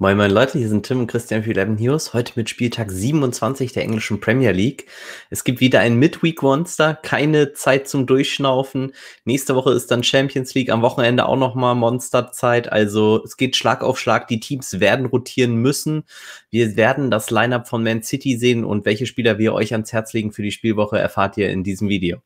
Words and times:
Moin 0.00 0.16
moin 0.16 0.30
Leute, 0.30 0.58
hier 0.58 0.68
sind 0.68 0.86
Tim 0.86 1.00
und 1.00 1.06
Christian 1.08 1.42
für 1.42 1.56
11 1.56 1.80
News. 1.80 2.14
Heute 2.14 2.34
mit 2.36 2.48
Spieltag 2.48 2.92
27 2.92 3.72
der 3.72 3.82
englischen 3.82 4.20
Premier 4.20 4.52
League. 4.52 4.86
Es 5.28 5.42
gibt 5.42 5.58
wieder 5.58 5.80
ein 5.80 5.96
Midweek 5.96 6.40
Monster, 6.40 6.94
keine 6.94 7.52
Zeit 7.52 7.88
zum 7.88 8.06
Durchschnaufen. 8.06 8.92
Nächste 9.24 9.56
Woche 9.56 9.72
ist 9.72 9.90
dann 9.90 10.04
Champions 10.04 10.54
League, 10.54 10.70
am 10.70 10.82
Wochenende 10.82 11.26
auch 11.26 11.36
nochmal 11.36 11.74
Monsterzeit. 11.74 12.70
Also 12.70 13.24
es 13.24 13.36
geht 13.36 13.56
Schlag 13.56 13.82
auf 13.82 13.98
Schlag, 13.98 14.28
die 14.28 14.38
Teams 14.38 14.78
werden 14.78 15.04
rotieren 15.04 15.56
müssen. 15.56 16.04
Wir 16.48 16.76
werden 16.76 17.10
das 17.10 17.30
Lineup 17.30 17.66
von 17.66 17.82
Man 17.82 18.04
City 18.04 18.36
sehen 18.36 18.64
und 18.64 18.84
welche 18.84 19.06
Spieler 19.06 19.38
wir 19.38 19.52
euch 19.52 19.72
ans 19.72 19.92
Herz 19.92 20.12
legen 20.12 20.30
für 20.30 20.42
die 20.42 20.52
Spielwoche 20.52 20.96
erfahrt 20.96 21.36
ihr 21.38 21.50
in 21.50 21.64
diesem 21.64 21.88
Video. 21.88 22.18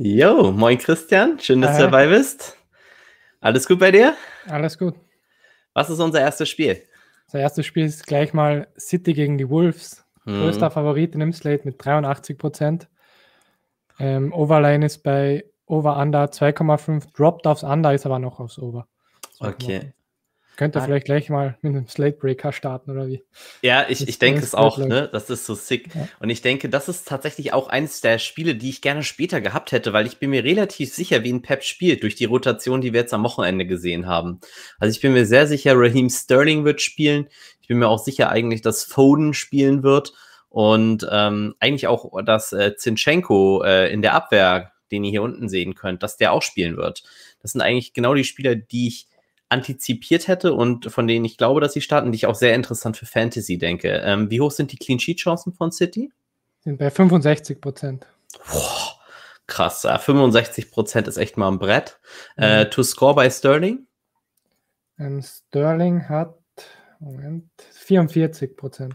Jo, 0.00 0.52
moin 0.52 0.78
Christian, 0.78 1.40
schön, 1.40 1.60
dass 1.60 1.72
Hi. 1.72 1.78
du 1.78 1.82
dabei 1.84 2.06
bist. 2.06 2.56
Alles 3.40 3.66
gut 3.66 3.80
bei 3.80 3.90
dir? 3.90 4.14
Alles 4.46 4.78
gut. 4.78 4.94
Was 5.74 5.90
ist 5.90 5.98
unser 5.98 6.20
erstes 6.20 6.48
Spiel? 6.48 6.80
Unser 7.26 7.40
erstes 7.40 7.66
Spiel 7.66 7.84
ist 7.84 8.06
gleich 8.06 8.32
mal 8.32 8.68
City 8.78 9.12
gegen 9.12 9.38
die 9.38 9.48
Wolves. 9.48 10.04
Hm. 10.22 10.34
Größter 10.34 10.70
Favorit 10.70 11.14
in 11.14 11.20
dem 11.20 11.32
Slate 11.32 11.64
mit 11.64 11.84
83 11.84 12.38
Prozent. 12.38 12.88
Ähm, 13.98 14.32
Overline 14.32 14.86
ist 14.86 14.98
bei 14.98 15.44
Over-Under 15.66 16.26
2,5. 16.26 17.12
Dropped 17.16 17.48
aufs 17.48 17.64
Under 17.64 17.92
ist 17.92 18.06
aber 18.06 18.20
noch 18.20 18.38
aufs 18.38 18.60
Over. 18.60 18.86
Okay. 19.40 19.94
Könnte 20.58 20.80
ah. 20.80 20.84
vielleicht 20.84 21.06
gleich 21.06 21.30
mal 21.30 21.56
mit 21.62 21.70
einem 21.70 21.86
Slate 21.86 22.18
Breaker 22.18 22.52
starten 22.52 22.90
oder 22.90 23.06
wie? 23.06 23.22
Ja, 23.62 23.86
ich, 23.88 24.08
ich 24.08 24.18
denke 24.18 24.40
es 24.40 24.56
auch, 24.56 24.76
ne? 24.76 25.08
Das 25.12 25.30
ist 25.30 25.46
so 25.46 25.54
sick. 25.54 25.94
Ja. 25.94 26.08
Und 26.18 26.30
ich 26.30 26.42
denke, 26.42 26.68
das 26.68 26.88
ist 26.88 27.06
tatsächlich 27.06 27.52
auch 27.52 27.68
eines 27.68 28.00
der 28.00 28.18
Spiele, 28.18 28.56
die 28.56 28.68
ich 28.68 28.80
gerne 28.80 29.04
später 29.04 29.40
gehabt 29.40 29.70
hätte, 29.70 29.92
weil 29.92 30.08
ich 30.08 30.18
bin 30.18 30.30
mir 30.30 30.42
relativ 30.42 30.92
sicher, 30.92 31.22
wie 31.22 31.32
ein 31.32 31.42
Pep 31.42 31.62
spielt, 31.62 32.02
durch 32.02 32.16
die 32.16 32.24
Rotation, 32.24 32.80
die 32.80 32.92
wir 32.92 33.02
jetzt 33.02 33.14
am 33.14 33.22
Wochenende 33.22 33.66
gesehen 33.66 34.08
haben. 34.08 34.40
Also 34.80 34.90
ich 34.90 35.00
bin 35.00 35.12
mir 35.12 35.26
sehr 35.26 35.46
sicher, 35.46 35.74
Raheem 35.76 36.10
Sterling 36.10 36.64
wird 36.64 36.82
spielen. 36.82 37.28
Ich 37.62 37.68
bin 37.68 37.78
mir 37.78 37.86
auch 37.86 38.00
sicher 38.02 38.28
eigentlich, 38.28 38.60
dass 38.60 38.82
Foden 38.82 39.34
spielen 39.34 39.84
wird. 39.84 40.12
Und 40.48 41.06
ähm, 41.08 41.54
eigentlich 41.60 41.86
auch, 41.86 42.10
dass 42.24 42.52
äh, 42.52 42.74
Zinchenko 42.74 43.62
äh, 43.62 43.92
in 43.92 44.02
der 44.02 44.14
Abwehr, 44.14 44.72
den 44.90 45.04
ihr 45.04 45.10
hier 45.12 45.22
unten 45.22 45.48
sehen 45.48 45.76
könnt, 45.76 46.02
dass 46.02 46.16
der 46.16 46.32
auch 46.32 46.42
spielen 46.42 46.76
wird. 46.76 47.04
Das 47.42 47.52
sind 47.52 47.60
eigentlich 47.60 47.92
genau 47.92 48.14
die 48.14 48.24
Spieler, 48.24 48.56
die 48.56 48.88
ich 48.88 49.08
antizipiert 49.48 50.28
hätte 50.28 50.52
und 50.52 50.90
von 50.92 51.06
denen 51.06 51.24
ich 51.24 51.36
glaube, 51.38 51.60
dass 51.60 51.72
sie 51.72 51.80
starten, 51.80 52.12
die 52.12 52.16
ich 52.16 52.26
auch 52.26 52.34
sehr 52.34 52.54
interessant 52.54 52.96
für 52.96 53.06
Fantasy 53.06 53.58
denke. 53.58 54.02
Ähm, 54.04 54.30
wie 54.30 54.40
hoch 54.40 54.50
sind 54.50 54.72
die 54.72 54.76
Clean 54.76 54.98
Sheet 54.98 55.18
Chancen 55.18 55.52
von 55.52 55.72
City? 55.72 56.12
Sind 56.60 56.78
bei 56.78 56.90
65 56.90 57.60
Prozent. 57.60 58.06
krass, 59.46 59.84
ja, 59.84 59.98
65 59.98 60.70
Prozent 60.70 61.08
ist 61.08 61.16
echt 61.16 61.36
mal 61.36 61.48
ein 61.48 61.58
Brett. 61.58 61.98
Mhm. 62.36 62.42
Äh, 62.42 62.70
to 62.70 62.82
score 62.82 63.14
bei 63.14 63.30
Sterling? 63.30 63.86
Ähm, 64.98 65.22
Sterling 65.22 66.08
hat 66.08 66.34
Moment, 67.00 67.48
44 67.72 68.56
Prozent. 68.56 68.94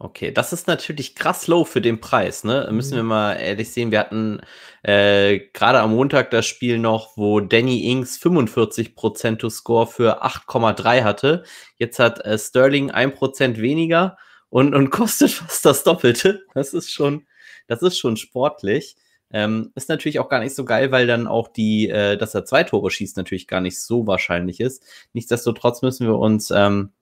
Okay, 0.00 0.30
das 0.30 0.52
ist 0.52 0.68
natürlich 0.68 1.16
krass 1.16 1.48
low 1.48 1.64
für 1.64 1.80
den 1.80 2.00
Preis, 2.00 2.44
ne? 2.44 2.68
Müssen 2.70 2.94
wir 2.94 3.02
mhm. 3.02 3.08
mal 3.08 3.32
ehrlich 3.34 3.72
sehen. 3.72 3.90
Wir 3.90 3.98
hatten 3.98 4.40
äh, 4.84 5.40
gerade 5.52 5.80
am 5.80 5.90
Montag 5.90 6.30
das 6.30 6.46
Spiel 6.46 6.78
noch, 6.78 7.16
wo 7.16 7.40
Danny 7.40 7.90
Ings 7.90 8.16
45% 8.22 9.38
to 9.38 9.50
Score 9.50 9.88
für 9.88 10.24
8,3 10.24 11.02
hatte. 11.02 11.42
Jetzt 11.78 11.98
hat 11.98 12.24
äh, 12.24 12.38
Sterling 12.38 12.92
1% 12.92 13.60
weniger 13.60 14.16
und, 14.50 14.72
und 14.72 14.90
kostet 14.90 15.32
fast 15.32 15.64
das 15.64 15.82
Doppelte. 15.82 16.44
Das 16.54 16.74
ist 16.74 16.92
schon, 16.92 17.26
das 17.66 17.82
ist 17.82 17.98
schon 17.98 18.16
sportlich. 18.16 18.96
Ähm, 19.32 19.72
ist 19.74 19.88
natürlich 19.88 20.20
auch 20.20 20.28
gar 20.28 20.38
nicht 20.38 20.54
so 20.54 20.64
geil, 20.64 20.92
weil 20.92 21.08
dann 21.08 21.26
auch 21.26 21.48
die, 21.48 21.88
äh, 21.88 22.16
dass 22.16 22.36
er 22.36 22.44
zwei 22.44 22.62
Tore 22.62 22.92
schießt, 22.92 23.16
natürlich 23.16 23.48
gar 23.48 23.60
nicht 23.60 23.82
so 23.82 24.06
wahrscheinlich 24.06 24.60
ist. 24.60 24.84
Nichtsdestotrotz 25.12 25.82
müssen 25.82 26.06
wir 26.06 26.16
uns 26.16 26.52
ähm, 26.52 26.92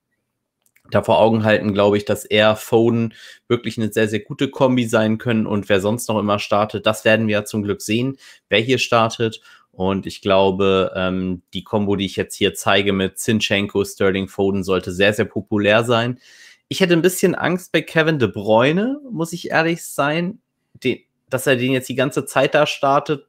da 0.91 1.03
vor 1.03 1.19
Augen 1.19 1.43
halten, 1.43 1.73
glaube 1.73 1.97
ich, 1.97 2.05
dass 2.05 2.25
er 2.25 2.55
Foden 2.55 3.13
wirklich 3.47 3.77
eine 3.77 3.91
sehr, 3.91 4.07
sehr 4.07 4.19
gute 4.19 4.49
Kombi 4.49 4.85
sein 4.85 5.17
können 5.17 5.45
und 5.45 5.69
wer 5.69 5.81
sonst 5.81 6.07
noch 6.09 6.19
immer 6.19 6.39
startet, 6.39 6.85
das 6.85 7.05
werden 7.05 7.27
wir 7.27 7.33
ja 7.33 7.45
zum 7.45 7.63
Glück 7.63 7.81
sehen, 7.81 8.17
wer 8.49 8.59
hier 8.59 8.77
startet. 8.77 9.41
Und 9.71 10.07
ich 10.07 10.21
glaube, 10.21 10.91
ähm, 10.95 11.43
die 11.53 11.63
Kombo, 11.63 11.95
die 11.95 12.05
ich 12.05 12.15
jetzt 12.15 12.35
hier 12.35 12.55
zeige 12.55 12.93
mit 12.93 13.19
Zinchenko, 13.19 13.85
Sterling, 13.85 14.27
Foden, 14.27 14.63
sollte 14.63 14.91
sehr, 14.91 15.13
sehr 15.13 15.25
populär 15.25 15.83
sein. 15.83 16.19
Ich 16.67 16.81
hätte 16.81 16.93
ein 16.93 17.03
bisschen 17.03 17.35
Angst 17.35 17.71
bei 17.71 17.81
Kevin 17.83 18.17
De 18.17 18.27
Bruyne, 18.27 18.99
muss 19.11 19.33
ich 19.33 19.51
ehrlich 19.51 19.85
sein. 19.85 20.39
Den, 20.83 20.99
dass 21.29 21.45
er 21.45 21.57
den 21.57 21.73
jetzt 21.73 21.89
die 21.89 21.95
ganze 21.95 22.25
Zeit 22.25 22.55
da 22.55 22.65
startet, 22.65 23.27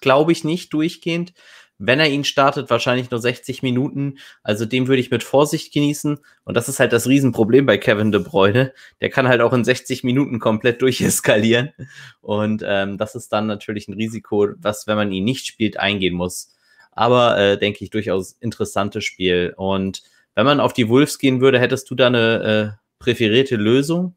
glaube 0.00 0.32
ich 0.32 0.44
nicht 0.44 0.72
durchgehend 0.72 1.34
wenn 1.84 1.98
er 1.98 2.08
ihn 2.08 2.22
startet, 2.22 2.70
wahrscheinlich 2.70 3.10
nur 3.10 3.20
60 3.20 3.62
Minuten. 3.62 4.18
Also 4.44 4.66
dem 4.66 4.86
würde 4.86 5.00
ich 5.00 5.10
mit 5.10 5.24
Vorsicht 5.24 5.72
genießen. 5.72 6.18
Und 6.44 6.56
das 6.56 6.68
ist 6.68 6.78
halt 6.78 6.92
das 6.92 7.08
Riesenproblem 7.08 7.66
bei 7.66 7.76
Kevin 7.76 8.12
De 8.12 8.22
Bruyne. 8.22 8.72
Der 9.00 9.10
kann 9.10 9.26
halt 9.26 9.40
auch 9.40 9.52
in 9.52 9.64
60 9.64 10.04
Minuten 10.04 10.38
komplett 10.38 10.80
durcheskalieren. 10.82 11.72
Und 12.20 12.62
ähm, 12.64 12.98
das 12.98 13.16
ist 13.16 13.32
dann 13.32 13.48
natürlich 13.48 13.88
ein 13.88 13.94
Risiko, 13.94 14.48
was, 14.58 14.86
wenn 14.86 14.96
man 14.96 15.10
ihn 15.10 15.24
nicht 15.24 15.46
spielt, 15.46 15.76
eingehen 15.76 16.14
muss. 16.14 16.54
Aber 16.92 17.36
äh, 17.36 17.58
denke 17.58 17.82
ich 17.82 17.90
durchaus 17.90 18.36
interessantes 18.38 19.04
Spiel. 19.04 19.52
Und 19.56 20.02
wenn 20.36 20.46
man 20.46 20.60
auf 20.60 20.72
die 20.72 20.88
Wolves 20.88 21.18
gehen 21.18 21.40
würde, 21.40 21.58
hättest 21.58 21.90
du 21.90 21.96
da 21.96 22.06
eine 22.06 22.76
äh, 22.78 23.02
präferierte 23.02 23.56
Lösung? 23.56 24.14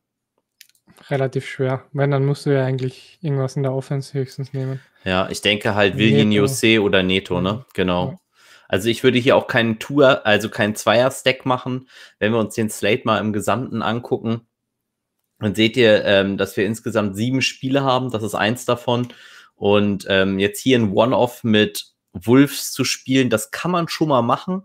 Relativ 1.10 1.48
schwer. 1.48 1.86
Wenn, 1.94 2.12
dann 2.12 2.26
musst 2.26 2.46
du 2.46 2.54
ja 2.54 2.66
eigentlich 2.66 3.18
irgendwas 3.22 3.56
in 3.56 3.64
der 3.64 3.74
Offense 3.74 4.14
höchstens 4.14 4.54
nehmen. 4.54 4.80
Ja, 5.04 5.30
ich 5.30 5.42
denke 5.42 5.76
halt 5.76 5.98
Willian 5.98 6.32
Jose 6.32 6.82
oder 6.82 7.04
Neto, 7.04 7.42
ne? 7.42 7.66
Genau. 7.74 8.12
Ja. 8.12 8.20
Also 8.68 8.90
ich 8.90 9.04
würde 9.04 9.20
hier 9.20 9.36
auch 9.36 9.48
keinen 9.48 9.80
Tour, 9.80 10.26
also 10.26 10.50
keinen 10.50 10.76
Zweier-Stack 10.76 11.46
machen. 11.46 11.88
Wenn 12.20 12.32
wir 12.32 12.40
uns 12.40 12.56
den 12.56 12.70
Slate 12.70 13.04
mal 13.06 13.20
im 13.20 13.32
Gesamten 13.34 13.82
angucken, 13.82 14.42
dann 15.40 15.54
seht 15.54 15.78
ihr, 15.78 16.04
ähm, 16.06 16.38
dass 16.38 16.58
wir 16.58 16.66
insgesamt 16.66 17.16
sieben 17.16 17.42
Spiele 17.42 17.84
haben. 17.84 18.12
Das 18.12 18.24
ist 18.24 18.36
eins 18.36 18.66
davon. 18.66 19.10
Und 19.56 20.06
ähm, 20.10 20.40
jetzt 20.40 20.60
hier 20.60 20.80
ein 20.80 20.92
One-Off 20.92 21.44
mit 21.44 21.86
Wolves 22.14 22.72
zu 22.72 22.84
spielen, 22.84 23.30
das 23.30 23.52
kann 23.52 23.72
man 23.72 23.88
schon 23.88 24.08
mal 24.08 24.22
machen. 24.22 24.64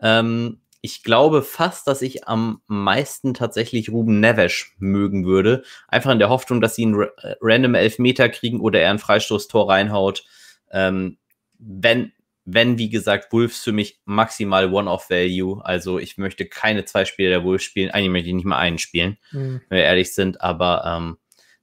Ähm, 0.00 0.60
ich 0.86 1.02
glaube 1.02 1.42
fast, 1.42 1.88
dass 1.88 2.00
ich 2.00 2.28
am 2.28 2.62
meisten 2.68 3.34
tatsächlich 3.34 3.90
Ruben 3.90 4.20
Neves 4.20 4.66
mögen 4.78 5.26
würde. 5.26 5.64
Einfach 5.88 6.12
in 6.12 6.20
der 6.20 6.28
Hoffnung, 6.28 6.60
dass 6.60 6.76
sie 6.76 6.84
einen 6.84 7.02
äh, 7.02 7.34
random 7.40 7.74
Elfmeter 7.74 8.28
kriegen 8.28 8.60
oder 8.60 8.80
er 8.80 8.92
ein 8.92 9.00
Freistoßtor 9.00 9.68
reinhaut. 9.68 10.24
Ähm, 10.70 11.18
wenn, 11.58 12.12
wenn, 12.44 12.78
wie 12.78 12.88
gesagt, 12.88 13.32
Wolves 13.32 13.64
für 13.64 13.72
mich 13.72 14.00
maximal 14.04 14.72
One-Off-Value. 14.72 15.60
Also 15.64 15.98
ich 15.98 16.18
möchte 16.18 16.46
keine 16.46 16.84
zwei 16.84 17.04
Spiele 17.04 17.30
der 17.30 17.42
Wolves 17.42 17.64
spielen. 17.64 17.90
Eigentlich 17.90 18.10
möchte 18.10 18.28
ich 18.28 18.36
nicht 18.36 18.44
mal 18.44 18.58
einen 18.58 18.78
spielen, 18.78 19.18
mhm. 19.32 19.62
wenn 19.68 19.78
wir 19.78 19.84
ehrlich 19.84 20.14
sind. 20.14 20.40
Aber 20.40 20.84
ähm, 20.86 21.16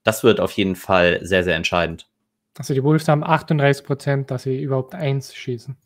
das 0.03 0.25
wird 0.25 0.41
auf 0.41 0.51
jeden 0.51 0.75
Fall 0.75 1.25
sehr, 1.25 1.45
sehr 1.45 1.55
entscheidend. 1.55 2.09
Also 2.57 2.73
die 2.73 2.83
Wolves 2.83 3.07
haben 3.07 3.23
38 3.23 3.85
Prozent, 3.85 4.31
dass 4.31 4.43
sie 4.43 4.61
überhaupt 4.61 4.93
eins 4.95 5.33
schießen. 5.33 5.77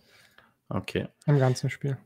Okay. 0.69 1.07
Im 1.27 1.37
ganzen 1.37 1.69
Spiel 1.69 1.99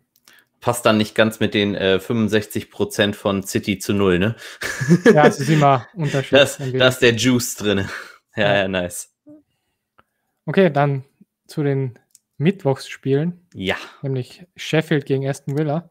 passt 0.61 0.85
dann 0.85 0.97
nicht 0.97 1.15
ganz 1.15 1.39
mit 1.39 1.53
den 1.53 1.75
äh, 1.75 1.99
65 1.99 2.71
Prozent 2.71 3.15
von 3.15 3.43
City 3.43 3.79
zu 3.79 3.93
null, 3.93 4.19
ne? 4.19 4.35
Ja, 5.13 5.27
es 5.27 5.39
ist 5.39 5.49
immer 5.49 5.87
unterschiedlich. 5.93 6.77
Da 6.77 6.87
ist 6.87 6.99
der 6.99 7.15
Juice 7.15 7.55
drin. 7.55 7.89
Ja, 8.37 8.43
ja, 8.43 8.61
ja, 8.61 8.67
nice. 8.69 9.13
Okay, 10.45 10.71
dann 10.71 11.03
zu 11.47 11.63
den 11.63 11.99
Mittwochsspielen. 12.37 13.45
Ja. 13.53 13.75
Nämlich 14.01 14.45
Sheffield 14.55 15.05
gegen 15.05 15.27
Aston 15.27 15.57
Villa. 15.57 15.89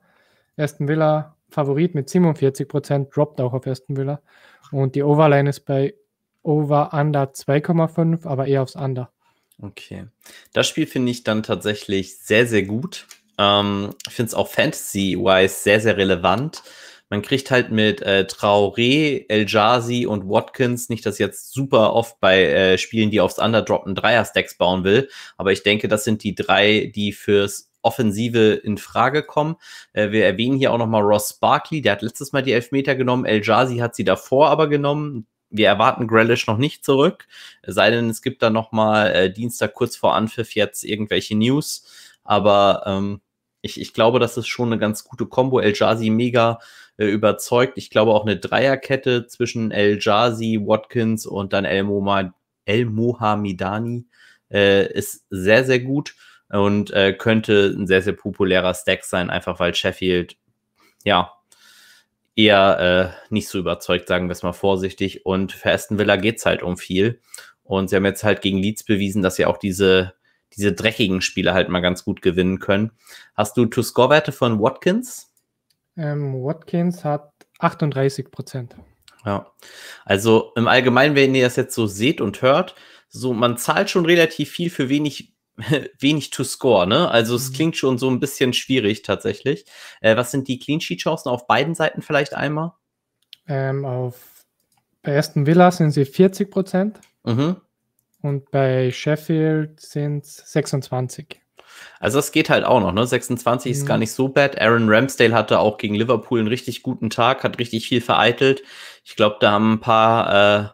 Aston 0.56 0.88
Villa 0.88 1.36
Favorit 1.50 1.94
mit 1.94 2.08
47 2.08 2.66
Prozent, 2.66 3.14
droppt 3.14 3.42
auch 3.42 3.52
auf 3.52 3.66
Aston 3.66 3.98
Villa. 3.98 4.22
Und 4.72 4.94
die 4.94 5.02
Overline 5.02 5.50
ist 5.50 5.66
bei 5.66 5.92
Over 6.42 6.94
Under 6.94 7.24
2,5, 7.24 8.26
aber 8.26 8.46
eher 8.46 8.62
aufs 8.62 8.74
Under. 8.74 9.12
Okay. 9.60 10.06
Das 10.54 10.66
Spiel 10.66 10.86
finde 10.86 11.12
ich 11.12 11.24
dann 11.24 11.42
tatsächlich 11.42 12.18
sehr, 12.18 12.46
sehr 12.46 12.62
gut. 12.62 13.06
Ähm, 13.40 13.94
ich 14.06 14.12
finde 14.12 14.28
es 14.28 14.34
auch 14.34 14.48
Fantasy-wise 14.48 15.54
sehr, 15.62 15.80
sehr 15.80 15.96
relevant. 15.96 16.62
Man 17.08 17.22
kriegt 17.22 17.50
halt 17.50 17.72
mit 17.72 18.02
äh, 18.02 18.26
Traoré, 18.28 19.24
El 19.28 19.46
Jazi 19.48 20.06
und 20.06 20.28
Watkins 20.28 20.90
nicht 20.90 21.04
das 21.06 21.18
jetzt 21.18 21.52
super 21.52 21.94
oft 21.94 22.20
bei 22.20 22.44
äh, 22.44 22.78
Spielen, 22.78 23.10
die 23.10 23.20
aufs 23.20 23.38
Underdroppen 23.38 23.94
Dreier-Stacks 23.94 24.58
bauen 24.58 24.84
will. 24.84 25.08
Aber 25.38 25.52
ich 25.52 25.62
denke, 25.62 25.88
das 25.88 26.04
sind 26.04 26.22
die 26.22 26.34
drei, 26.34 26.92
die 26.94 27.12
fürs 27.12 27.72
Offensive 27.82 28.52
in 28.62 28.76
Frage 28.78 29.22
kommen. 29.22 29.56
Äh, 29.94 30.10
wir 30.10 30.24
erwähnen 30.26 30.58
hier 30.58 30.72
auch 30.72 30.78
nochmal 30.78 31.02
Ross 31.02 31.32
Barkley, 31.32 31.80
der 31.80 31.92
hat 31.92 32.02
letztes 32.02 32.32
Mal 32.32 32.42
die 32.42 32.52
Elfmeter 32.52 32.94
genommen. 32.94 33.24
El 33.24 33.42
Jazi 33.42 33.78
hat 33.78 33.94
sie 33.94 34.04
davor 34.04 34.50
aber 34.50 34.68
genommen. 34.68 35.26
Wir 35.48 35.66
erwarten 35.66 36.06
Grealish 36.06 36.46
noch 36.46 36.58
nicht 36.58 36.84
zurück, 36.84 37.26
sei 37.66 37.90
denn, 37.90 38.08
es 38.08 38.22
gibt 38.22 38.40
da 38.40 38.50
nochmal 38.50 39.10
äh, 39.12 39.32
Dienstag 39.32 39.74
kurz 39.74 39.96
vor 39.96 40.14
Anpfiff 40.14 40.54
jetzt 40.54 40.84
irgendwelche 40.84 41.36
News. 41.36 41.86
Aber 42.22 42.84
ähm, 42.86 43.20
ich, 43.62 43.80
ich 43.80 43.94
glaube, 43.94 44.18
das 44.18 44.36
ist 44.36 44.48
schon 44.48 44.68
eine 44.68 44.78
ganz 44.78 45.04
gute 45.04 45.26
Combo. 45.26 45.60
El 45.60 45.74
Jazi 45.74 46.10
mega 46.10 46.60
äh, 46.96 47.06
überzeugt. 47.06 47.74
Ich 47.76 47.90
glaube 47.90 48.12
auch 48.12 48.24
eine 48.24 48.36
Dreierkette 48.36 49.26
zwischen 49.26 49.70
El 49.70 49.98
Jazi, 50.00 50.60
Watkins 50.62 51.26
und 51.26 51.52
dann 51.52 51.64
El, 51.64 51.84
Mohma, 51.84 52.34
El 52.64 52.86
Mohamidani 52.86 54.06
äh, 54.50 54.90
ist 54.92 55.26
sehr, 55.30 55.64
sehr 55.64 55.80
gut 55.80 56.14
und 56.48 56.90
äh, 56.90 57.12
könnte 57.12 57.74
ein 57.76 57.86
sehr, 57.86 58.02
sehr 58.02 58.14
populärer 58.14 58.74
Stack 58.74 59.04
sein, 59.04 59.30
einfach 59.30 59.60
weil 59.60 59.74
Sheffield, 59.74 60.36
ja, 61.04 61.32
eher 62.36 63.14
äh, 63.28 63.32
nicht 63.34 63.48
so 63.48 63.58
überzeugt, 63.58 64.08
sagen 64.08 64.28
wir 64.28 64.32
es 64.32 64.42
mal 64.42 64.52
vorsichtig. 64.52 65.26
Und 65.26 65.52
für 65.52 65.72
Aston 65.72 65.98
Villa 65.98 66.16
geht 66.16 66.38
es 66.38 66.46
halt 66.46 66.62
um 66.62 66.76
viel. 66.76 67.20
Und 67.62 67.90
sie 67.90 67.96
haben 67.96 68.04
jetzt 68.04 68.24
halt 68.24 68.40
gegen 68.40 68.58
Leeds 68.58 68.84
bewiesen, 68.84 69.22
dass 69.22 69.36
sie 69.36 69.46
auch 69.46 69.58
diese, 69.58 70.14
diese 70.56 70.72
dreckigen 70.72 71.20
Spiele 71.20 71.54
halt 71.54 71.68
mal 71.68 71.80
ganz 71.80 72.04
gut 72.04 72.22
gewinnen 72.22 72.58
können. 72.58 72.92
Hast 73.34 73.56
du 73.56 73.66
To-Score-Werte 73.66 74.32
von 74.32 74.60
Watkins? 74.60 75.32
Ähm, 75.96 76.34
Watkins 76.34 77.04
hat 77.04 77.32
38 77.58 78.30
Prozent. 78.30 78.74
Ja, 79.24 79.52
also 80.04 80.52
im 80.56 80.66
Allgemeinen, 80.66 81.14
wenn 81.14 81.34
ihr 81.34 81.44
das 81.44 81.56
jetzt 81.56 81.74
so 81.74 81.86
seht 81.86 82.20
und 82.20 82.42
hört, 82.42 82.74
so 83.08 83.34
man 83.34 83.58
zahlt 83.58 83.90
schon 83.90 84.06
relativ 84.06 84.50
viel 84.50 84.70
für 84.70 84.88
wenig 84.88 85.34
wenig 85.98 86.30
to 86.30 86.42
score, 86.44 86.86
ne? 86.86 87.10
Also 87.10 87.36
es 87.36 87.50
mhm. 87.50 87.54
klingt 87.54 87.76
schon 87.76 87.98
so 87.98 88.08
ein 88.08 88.20
bisschen 88.20 88.52
schwierig 88.52 89.02
tatsächlich. 89.02 89.66
Äh, 90.00 90.16
was 90.16 90.30
sind 90.30 90.48
die 90.48 90.58
Clean 90.58 90.80
Sheet 90.80 91.00
Chancen 91.00 91.28
auf 91.28 91.46
beiden 91.46 91.74
Seiten 91.74 92.02
vielleicht 92.02 92.34
einmal? 92.34 92.72
Ähm, 93.46 93.84
auf 93.84 94.16
bei 95.02 95.18
Aston 95.18 95.46
Villa 95.46 95.70
sind 95.70 95.92
sie 95.92 96.04
40 96.04 96.50
Prozent 96.50 97.00
mhm. 97.24 97.56
Und 98.22 98.50
bei 98.50 98.90
Sheffield 98.90 99.80
sind 99.80 100.24
es 100.24 100.36
26. 100.52 101.40
Also 101.98 102.18
das 102.18 102.32
geht 102.32 102.50
halt 102.50 102.64
auch 102.64 102.80
noch, 102.80 102.92
ne? 102.92 103.06
26 103.06 103.70
mhm. 103.70 103.78
ist 103.78 103.86
gar 103.86 103.98
nicht 103.98 104.12
so 104.12 104.28
bad. 104.28 104.60
Aaron 104.60 104.88
Ramsdale 104.88 105.34
hatte 105.34 105.58
auch 105.58 105.78
gegen 105.78 105.94
Liverpool 105.94 106.38
einen 106.38 106.48
richtig 106.48 106.82
guten 106.82 107.10
Tag, 107.10 107.44
hat 107.44 107.58
richtig 107.58 107.86
viel 107.86 108.00
vereitelt. 108.00 108.62
Ich 109.04 109.16
glaube, 109.16 109.36
da 109.40 109.52
haben 109.52 109.74
ein 109.74 109.80
paar 109.80 110.64
äh, 110.64 110.68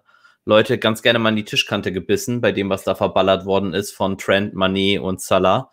Leute 0.45 0.79
ganz 0.79 1.03
gerne 1.03 1.19
mal 1.19 1.31
in 1.31 1.37
die 1.37 1.45
Tischkante 1.45 1.93
gebissen, 1.93 2.41
bei 2.41 2.53
dem, 2.53 2.71
was 2.71 2.85
da 2.85 2.95
verballert 2.95 3.45
worden 3.47 3.75
ist 3.75 3.93
von 3.93 4.19
Trent, 4.19 4.55
Manet 4.55 5.01
und 5.01 5.21
Salah. 5.21 5.71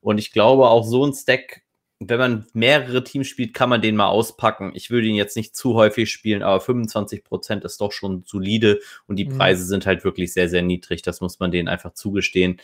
Und 0.00 0.18
ich 0.18 0.32
glaube, 0.32 0.68
auch 0.68 0.84
so 0.84 1.04
ein 1.04 1.12
Stack, 1.12 1.62
wenn 2.08 2.18
man 2.18 2.46
mehrere 2.52 3.04
Teams 3.04 3.28
spielt, 3.28 3.54
kann 3.54 3.68
man 3.68 3.82
den 3.82 3.96
mal 3.96 4.08
auspacken. 4.08 4.72
Ich 4.74 4.90
würde 4.90 5.06
ihn 5.06 5.14
jetzt 5.14 5.36
nicht 5.36 5.54
zu 5.54 5.74
häufig 5.74 6.10
spielen, 6.10 6.42
aber 6.42 6.62
25% 6.62 7.64
ist 7.64 7.80
doch 7.80 7.92
schon 7.92 8.24
solide 8.26 8.80
und 9.06 9.16
die 9.16 9.26
mhm. 9.26 9.38
Preise 9.38 9.64
sind 9.64 9.86
halt 9.86 10.04
wirklich 10.04 10.32
sehr, 10.32 10.48
sehr 10.48 10.62
niedrig. 10.62 11.02
Das 11.02 11.20
muss 11.20 11.40
man 11.40 11.50
denen 11.50 11.68
einfach 11.68 11.94
zugestehen. 11.94 12.60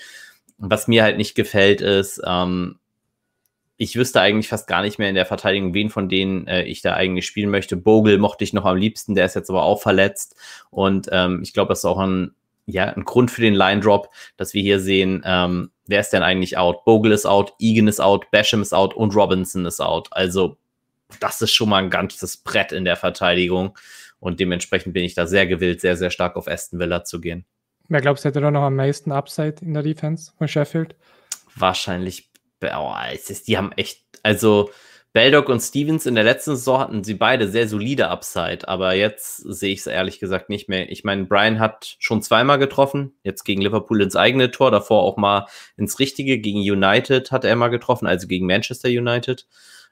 Was 0.58 0.88
mir 0.88 1.02
halt 1.02 1.16
nicht 1.16 1.34
gefällt, 1.34 1.80
ist, 1.80 2.20
ähm, 2.26 2.78
ich 3.76 3.94
wüsste 3.96 4.20
eigentlich 4.20 4.48
fast 4.48 4.66
gar 4.66 4.82
nicht 4.82 4.98
mehr 4.98 5.08
in 5.08 5.14
der 5.14 5.24
Verteidigung, 5.24 5.72
wen 5.72 5.88
von 5.88 6.08
denen 6.08 6.48
äh, 6.48 6.64
ich 6.64 6.82
da 6.82 6.94
eigentlich 6.94 7.26
spielen 7.26 7.48
möchte. 7.48 7.76
Bogle 7.76 8.18
mochte 8.18 8.42
ich 8.42 8.52
noch 8.52 8.64
am 8.64 8.76
liebsten, 8.76 9.14
der 9.14 9.24
ist 9.24 9.36
jetzt 9.36 9.50
aber 9.50 9.62
auch 9.62 9.80
verletzt. 9.80 10.34
Und 10.70 11.08
ähm, 11.12 11.40
ich 11.42 11.52
glaube, 11.52 11.68
das 11.68 11.80
ist 11.80 11.84
auch 11.84 11.98
ein, 11.98 12.34
ja, 12.66 12.86
ein 12.86 13.04
Grund 13.04 13.30
für 13.30 13.40
den 13.40 13.54
Line 13.54 13.80
Drop, 13.80 14.10
dass 14.36 14.52
wir 14.52 14.62
hier 14.62 14.80
sehen, 14.80 15.22
ähm, 15.24 15.70
wer 15.88 16.00
ist 16.00 16.10
denn 16.10 16.22
eigentlich 16.22 16.56
out? 16.56 16.84
Bogle 16.84 17.12
ist 17.12 17.26
out, 17.26 17.52
Egan 17.58 17.88
ist 17.88 18.00
out, 18.00 18.30
Basham 18.30 18.62
ist 18.62 18.72
out 18.72 18.94
und 18.94 19.14
Robinson 19.16 19.66
ist 19.66 19.80
out. 19.80 20.08
Also, 20.12 20.56
das 21.18 21.42
ist 21.42 21.52
schon 21.52 21.70
mal 21.70 21.82
ein 21.82 21.90
ganzes 21.90 22.36
Brett 22.36 22.70
in 22.70 22.84
der 22.84 22.96
Verteidigung. 22.96 23.76
Und 24.20 24.38
dementsprechend 24.40 24.94
bin 24.94 25.04
ich 25.04 25.14
da 25.14 25.26
sehr 25.26 25.46
gewillt, 25.46 25.80
sehr, 25.80 25.96
sehr 25.96 26.10
stark 26.10 26.36
auf 26.36 26.48
Aston 26.48 26.78
Villa 26.78 27.04
zu 27.04 27.20
gehen. 27.20 27.44
Wer 27.88 28.00
glaubst 28.00 28.24
du, 28.24 28.28
hätte 28.28 28.40
da 28.40 28.50
noch 28.50 28.62
am 28.62 28.76
meisten 28.76 29.10
Upside 29.10 29.56
in 29.62 29.74
der 29.74 29.82
Defense 29.82 30.32
von 30.36 30.46
Sheffield? 30.46 30.94
Wahrscheinlich 31.54 32.28
oh, 32.62 32.94
es 33.12 33.30
ist, 33.30 33.48
die 33.48 33.56
haben 33.56 33.72
echt, 33.72 34.02
also 34.22 34.70
Beldock 35.12 35.48
und 35.48 35.60
Stevens 35.60 36.06
in 36.06 36.14
der 36.14 36.24
letzten 36.24 36.56
Saison 36.56 36.80
hatten 36.80 37.04
sie 37.04 37.14
beide 37.14 37.48
sehr 37.48 37.66
solide 37.66 38.08
Upside, 38.08 38.68
aber 38.68 38.94
jetzt 38.94 39.38
sehe 39.38 39.72
ich 39.72 39.80
es 39.80 39.86
ehrlich 39.86 40.20
gesagt 40.20 40.48
nicht 40.50 40.68
mehr. 40.68 40.90
Ich 40.90 41.02
meine, 41.02 41.24
Brian 41.24 41.58
hat 41.58 41.96
schon 41.98 42.22
zweimal 42.22 42.58
getroffen, 42.58 43.14
jetzt 43.22 43.44
gegen 43.44 43.62
Liverpool 43.62 44.02
ins 44.02 44.16
eigene 44.16 44.50
Tor, 44.50 44.70
davor 44.70 45.02
auch 45.02 45.16
mal 45.16 45.46
ins 45.76 45.98
richtige, 45.98 46.38
gegen 46.38 46.60
United 46.60 47.32
hat 47.32 47.44
er 47.44 47.56
mal 47.56 47.68
getroffen, 47.68 48.06
also 48.06 48.28
gegen 48.28 48.46
Manchester 48.46 48.88
United. 48.88 49.46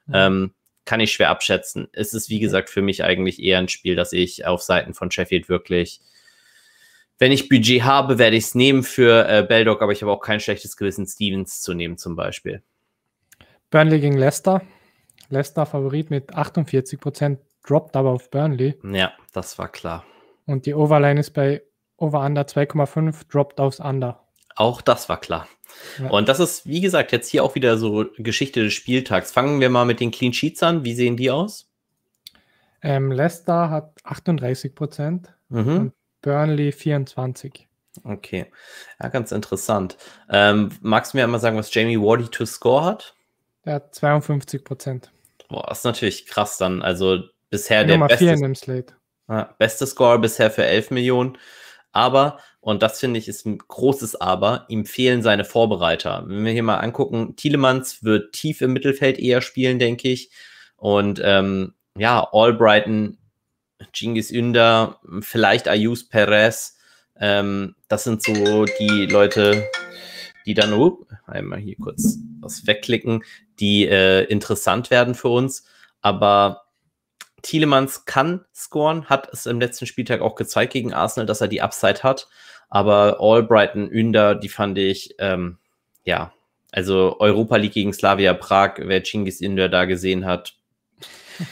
Mhm. 0.05 0.13
Ähm, 0.13 0.53
kann 0.85 1.01
ich 1.01 1.11
schwer 1.11 1.29
abschätzen. 1.29 1.89
Es 1.91 2.13
ist, 2.13 2.29
wie 2.29 2.39
gesagt, 2.39 2.69
für 2.69 2.81
mich 2.81 3.03
eigentlich 3.03 3.41
eher 3.41 3.57
ein 3.57 3.67
Spiel, 3.67 3.95
das 3.95 4.13
ich 4.13 4.45
auf 4.45 4.61
Seiten 4.61 4.93
von 4.93 5.11
Sheffield 5.11 5.49
wirklich 5.49 5.99
wenn 7.19 7.31
ich 7.31 7.49
Budget 7.49 7.83
habe, 7.83 8.19
werde 8.19 8.35
ich 8.35 8.45
es 8.45 8.55
nehmen 8.55 8.83
für 8.83 9.27
äh, 9.27 9.43
Beldock, 9.43 9.81
aber 9.81 9.91
ich 9.91 10.01
habe 10.01 10.11
auch 10.11 10.21
kein 10.21 10.39
schlechtes 10.39 10.77
Gewissen, 10.77 11.07
Stevens 11.07 11.61
zu 11.61 11.73
nehmen 11.73 11.97
zum 11.97 12.15
Beispiel. 12.15 12.61
Burnley 13.69 13.99
gegen 13.99 14.17
Leicester. 14.17 14.61
Leicester 15.29 15.65
Favorit 15.65 16.09
mit 16.09 16.33
48 16.33 16.99
Prozent, 16.99 17.39
droppt 17.65 17.95
aber 17.95 18.11
auf 18.11 18.29
Burnley. 18.29 18.77
Ja, 18.83 19.11
das 19.33 19.57
war 19.57 19.69
klar. 19.69 20.05
Und 20.45 20.65
die 20.65 20.73
Overline 20.73 21.19
ist 21.19 21.31
bei 21.31 21.61
Over-Under 21.97 22.43
2,5, 22.43 23.29
droppt 23.29 23.59
aufs 23.59 23.79
Under. 23.79 24.23
Auch 24.55 24.81
das 24.81 25.09
war 25.09 25.19
klar. 25.19 25.47
Ja. 25.99 26.09
Und 26.09 26.29
das 26.29 26.39
ist, 26.39 26.65
wie 26.65 26.81
gesagt, 26.81 27.11
jetzt 27.11 27.29
hier 27.29 27.43
auch 27.43 27.55
wieder 27.55 27.77
so 27.77 28.05
Geschichte 28.17 28.63
des 28.63 28.73
Spieltags. 28.73 29.31
Fangen 29.31 29.59
wir 29.59 29.69
mal 29.69 29.85
mit 29.85 29.99
den 29.99 30.11
Clean 30.11 30.33
Sheets 30.33 30.63
an. 30.63 30.83
Wie 30.83 30.95
sehen 30.95 31.17
die 31.17 31.29
aus? 31.29 31.69
Ähm, 32.81 33.11
Leicester 33.11 33.69
hat 33.69 33.93
38 34.03 34.73
Prozent 34.73 35.33
mhm. 35.49 35.77
und 35.77 35.93
Burnley 36.21 36.71
24. 36.71 37.67
Okay, 38.03 38.45
ja, 39.01 39.09
ganz 39.09 39.31
interessant. 39.31 39.97
Ähm, 40.29 40.69
magst 40.81 41.13
du 41.13 41.17
mir 41.17 41.23
einmal 41.23 41.39
sagen, 41.39 41.57
was 41.57 41.73
Jamie 41.73 41.99
Wardy 41.99 42.27
to 42.27 42.45
score 42.45 42.85
hat? 42.85 43.15
Der 43.65 43.75
hat 43.75 43.95
52 43.95 44.63
Prozent. 44.63 45.11
Boah, 45.49 45.71
ist 45.71 45.85
natürlich 45.85 46.25
krass 46.25 46.57
dann. 46.57 46.81
Also 46.81 47.23
bisher 47.49 47.83
der 47.83 47.97
Nummer 47.97 48.07
beste, 48.07 48.25
in 48.25 48.41
dem 48.41 48.55
Slate. 48.55 48.93
Beste 49.57 49.87
Score 49.87 50.19
bisher 50.19 50.51
für 50.51 50.65
11 50.65 50.91
Millionen. 50.91 51.37
Aber, 51.91 52.39
und 52.59 52.83
das 52.83 52.99
finde 52.99 53.19
ich 53.19 53.27
ist 53.27 53.45
ein 53.45 53.57
großes 53.57 54.19
Aber, 54.19 54.65
ihm 54.67 54.85
fehlen 54.85 55.21
seine 55.21 55.45
Vorbereiter. 55.45 56.23
Wenn 56.27 56.45
wir 56.45 56.51
hier 56.51 56.63
mal 56.63 56.77
angucken, 56.77 57.35
Thielemanns 57.35 58.03
wird 58.03 58.33
tief 58.33 58.61
im 58.61 58.73
Mittelfeld 58.73 59.17
eher 59.17 59.41
spielen, 59.41 59.79
denke 59.79 60.09
ich. 60.09 60.31
Und 60.75 61.19
ähm, 61.23 61.73
ja, 61.97 62.27
Albrighton 62.31 63.17
Genghis 63.93 64.31
Ünder, 64.31 64.99
vielleicht 65.21 65.67
Ayus 65.67 66.07
Perez. 66.07 66.77
Ähm, 67.19 67.75
das 67.87 68.03
sind 68.03 68.21
so 68.21 68.65
die 68.65 69.07
Leute, 69.07 69.67
die 70.47 70.53
dann, 70.53 70.73
uh, 70.73 71.05
einmal 71.27 71.59
hier 71.59 71.75
kurz 71.75 72.17
was 72.39 72.65
wegklicken, 72.65 73.23
die 73.59 73.85
äh, 73.87 74.23
interessant 74.23 74.89
werden 74.89 75.13
für 75.13 75.27
uns. 75.27 75.65
Aber 76.01 76.63
Thielemanns 77.43 78.05
kann 78.05 78.45
scoren, 78.55 79.05
hat 79.05 79.31
es 79.31 79.45
im 79.45 79.59
letzten 79.59 79.85
Spieltag 79.85 80.21
auch 80.21 80.35
gezeigt 80.35 80.73
gegen 80.73 80.93
Arsenal, 80.93 81.27
dass 81.27 81.41
er 81.41 81.49
die 81.49 81.61
Upside 81.61 82.01
hat. 82.01 82.27
Aber 82.69 83.17
Albrighton, 83.19 83.89
Ünder, 83.89 84.35
die 84.35 84.49
fand 84.49 84.77
ich, 84.77 85.15
ähm, 85.19 85.57
ja, 86.05 86.33
also 86.71 87.17
Europa 87.19 87.57
League 87.57 87.73
gegen 87.73 87.93
Slavia 87.93 88.33
Prag, 88.33 88.75
wer 88.77 89.03
Chingis 89.03 89.41
Ünder 89.41 89.69
da 89.69 89.85
gesehen 89.85 90.25
hat, 90.25 90.55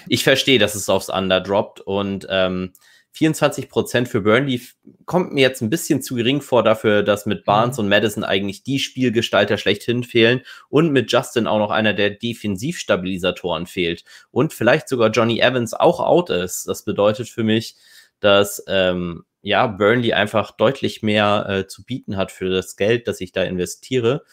ich 0.07 0.23
verstehe, 0.23 0.59
dass 0.59 0.75
es 0.75 0.89
aufs 0.89 1.09
Under 1.09 1.41
droppt 1.41 1.81
und 1.81 2.25
ähm, 2.29 2.73
24% 3.15 4.07
für 4.07 4.21
Burnley 4.21 4.61
kommt 5.05 5.33
mir 5.33 5.41
jetzt 5.41 5.61
ein 5.61 5.69
bisschen 5.69 6.01
zu 6.01 6.15
gering 6.15 6.41
vor 6.41 6.63
dafür, 6.63 7.01
dass 7.01 7.25
mit 7.25 7.45
Barnes 7.45 7.77
mhm. 7.77 7.83
und 7.83 7.89
Madison 7.89 8.23
eigentlich 8.23 8.63
die 8.63 8.79
Spielgestalter 8.79 9.57
schlechthin 9.57 10.03
fehlen 10.03 10.41
und 10.69 10.91
mit 10.91 11.11
Justin 11.11 11.47
auch 11.47 11.59
noch 11.59 11.71
einer 11.71 11.93
der 11.93 12.09
Defensivstabilisatoren 12.09 13.67
fehlt 13.67 14.03
und 14.31 14.53
vielleicht 14.53 14.89
sogar 14.89 15.09
Johnny 15.11 15.39
Evans 15.39 15.73
auch 15.73 15.99
out 15.99 16.29
ist. 16.29 16.67
Das 16.67 16.83
bedeutet 16.83 17.29
für 17.29 17.43
mich, 17.43 17.75
dass 18.19 18.63
ähm, 18.67 19.23
ja 19.41 19.67
Burnley 19.67 20.13
einfach 20.13 20.51
deutlich 20.51 21.01
mehr 21.01 21.45
äh, 21.47 21.67
zu 21.67 21.85
bieten 21.85 22.17
hat 22.17 22.31
für 22.31 22.49
das 22.49 22.75
Geld, 22.75 23.07
das 23.07 23.21
ich 23.21 23.31
da 23.31 23.43
investiere. 23.43 24.23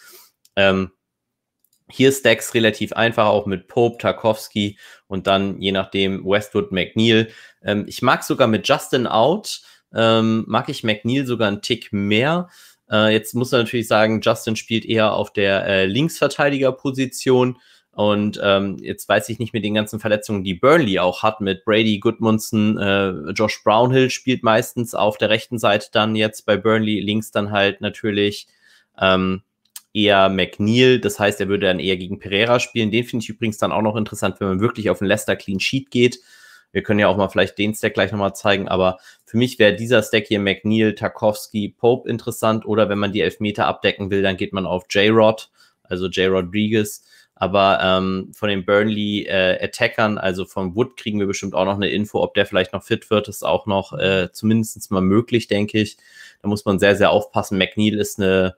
Ähm, 0.56 0.90
hier 1.92 2.12
Stacks 2.12 2.54
relativ 2.54 2.92
einfach, 2.92 3.26
auch 3.26 3.46
mit 3.46 3.68
Pope, 3.68 3.98
Tarkovsky 3.98 4.78
und 5.06 5.26
dann 5.26 5.60
je 5.60 5.72
nachdem 5.72 6.24
Westwood, 6.24 6.72
McNeil. 6.72 7.28
Ähm, 7.62 7.84
ich 7.86 8.02
mag 8.02 8.24
sogar 8.24 8.48
mit 8.48 8.66
Justin 8.66 9.06
Out, 9.06 9.60
ähm, 9.94 10.44
mag 10.48 10.68
ich 10.68 10.84
McNeil 10.84 11.26
sogar 11.26 11.48
einen 11.48 11.62
Tick 11.62 11.92
mehr. 11.92 12.48
Äh, 12.90 13.12
jetzt 13.12 13.34
muss 13.34 13.52
man 13.52 13.62
natürlich 13.62 13.88
sagen, 13.88 14.20
Justin 14.22 14.56
spielt 14.56 14.84
eher 14.84 15.14
auf 15.14 15.32
der 15.32 15.66
äh, 15.66 15.86
Linksverteidigerposition. 15.86 17.58
Und 17.94 18.40
ähm, 18.42 18.78
jetzt 18.80 19.06
weiß 19.06 19.28
ich 19.28 19.38
nicht 19.38 19.52
mit 19.52 19.64
den 19.64 19.74
ganzen 19.74 20.00
Verletzungen, 20.00 20.44
die 20.44 20.54
Burnley 20.54 20.98
auch 20.98 21.22
hat, 21.22 21.42
mit 21.42 21.66
Brady, 21.66 21.98
Goodmunson, 21.98 22.78
äh, 22.78 23.10
Josh 23.32 23.62
Brownhill 23.62 24.08
spielt 24.08 24.42
meistens 24.42 24.94
auf 24.94 25.18
der 25.18 25.28
rechten 25.28 25.58
Seite 25.58 25.88
dann 25.92 26.16
jetzt 26.16 26.46
bei 26.46 26.56
Burnley, 26.56 27.00
links 27.00 27.32
dann 27.32 27.50
halt 27.50 27.82
natürlich 27.82 28.46
ähm, 28.98 29.42
eher 29.94 30.28
McNeil. 30.28 31.00
Das 31.00 31.18
heißt, 31.18 31.40
er 31.40 31.48
würde 31.48 31.66
dann 31.66 31.80
eher 31.80 31.96
gegen 31.96 32.18
Pereira 32.18 32.60
spielen. 32.60 32.90
Den 32.90 33.04
finde 33.04 33.24
ich 33.24 33.28
übrigens 33.28 33.58
dann 33.58 33.72
auch 33.72 33.82
noch 33.82 33.96
interessant, 33.96 34.40
wenn 34.40 34.48
man 34.48 34.60
wirklich 34.60 34.90
auf 34.90 35.00
einen 35.00 35.08
Leicester 35.08 35.36
Clean 35.36 35.60
Sheet 35.60 35.90
geht. 35.90 36.20
Wir 36.72 36.82
können 36.82 37.00
ja 37.00 37.08
auch 37.08 37.16
mal 37.16 37.28
vielleicht 37.28 37.58
den 37.58 37.74
Stack 37.74 37.94
gleich 37.94 38.12
nochmal 38.12 38.34
zeigen, 38.34 38.66
aber 38.66 38.98
für 39.26 39.36
mich 39.36 39.58
wäre 39.58 39.76
dieser 39.76 40.02
Stack 40.02 40.26
hier 40.28 40.40
McNeil, 40.40 40.94
Tarkovsky, 40.94 41.68
Pope 41.68 42.08
interessant 42.08 42.64
oder 42.64 42.88
wenn 42.88 42.98
man 42.98 43.12
die 43.12 43.20
Elfmeter 43.20 43.66
abdecken 43.66 44.10
will, 44.10 44.22
dann 44.22 44.38
geht 44.38 44.54
man 44.54 44.64
auf 44.64 44.84
J-Rod, 44.88 45.50
also 45.82 46.08
J. 46.08 46.30
Rodriguez. 46.30 47.04
Aber 47.34 47.80
ähm, 47.82 48.30
von 48.32 48.48
den 48.48 48.64
Burnley 48.64 49.24
äh, 49.24 49.62
Attackern, 49.62 50.16
also 50.16 50.44
von 50.44 50.76
Wood, 50.76 50.96
kriegen 50.96 51.18
wir 51.18 51.26
bestimmt 51.26 51.54
auch 51.54 51.64
noch 51.64 51.74
eine 51.74 51.88
Info, 51.88 52.22
ob 52.22 52.34
der 52.34 52.46
vielleicht 52.46 52.72
noch 52.72 52.84
fit 52.84 53.10
wird. 53.10 53.28
ist 53.28 53.44
auch 53.44 53.66
noch 53.66 53.92
äh, 53.98 54.30
zumindest 54.32 54.90
mal 54.92 55.00
möglich, 55.00 55.48
denke 55.48 55.80
ich. 55.80 55.96
Da 56.40 56.48
muss 56.48 56.64
man 56.64 56.78
sehr, 56.78 56.94
sehr 56.94 57.10
aufpassen. 57.10 57.58
McNeil 57.58 57.98
ist 57.98 58.20
eine 58.20 58.54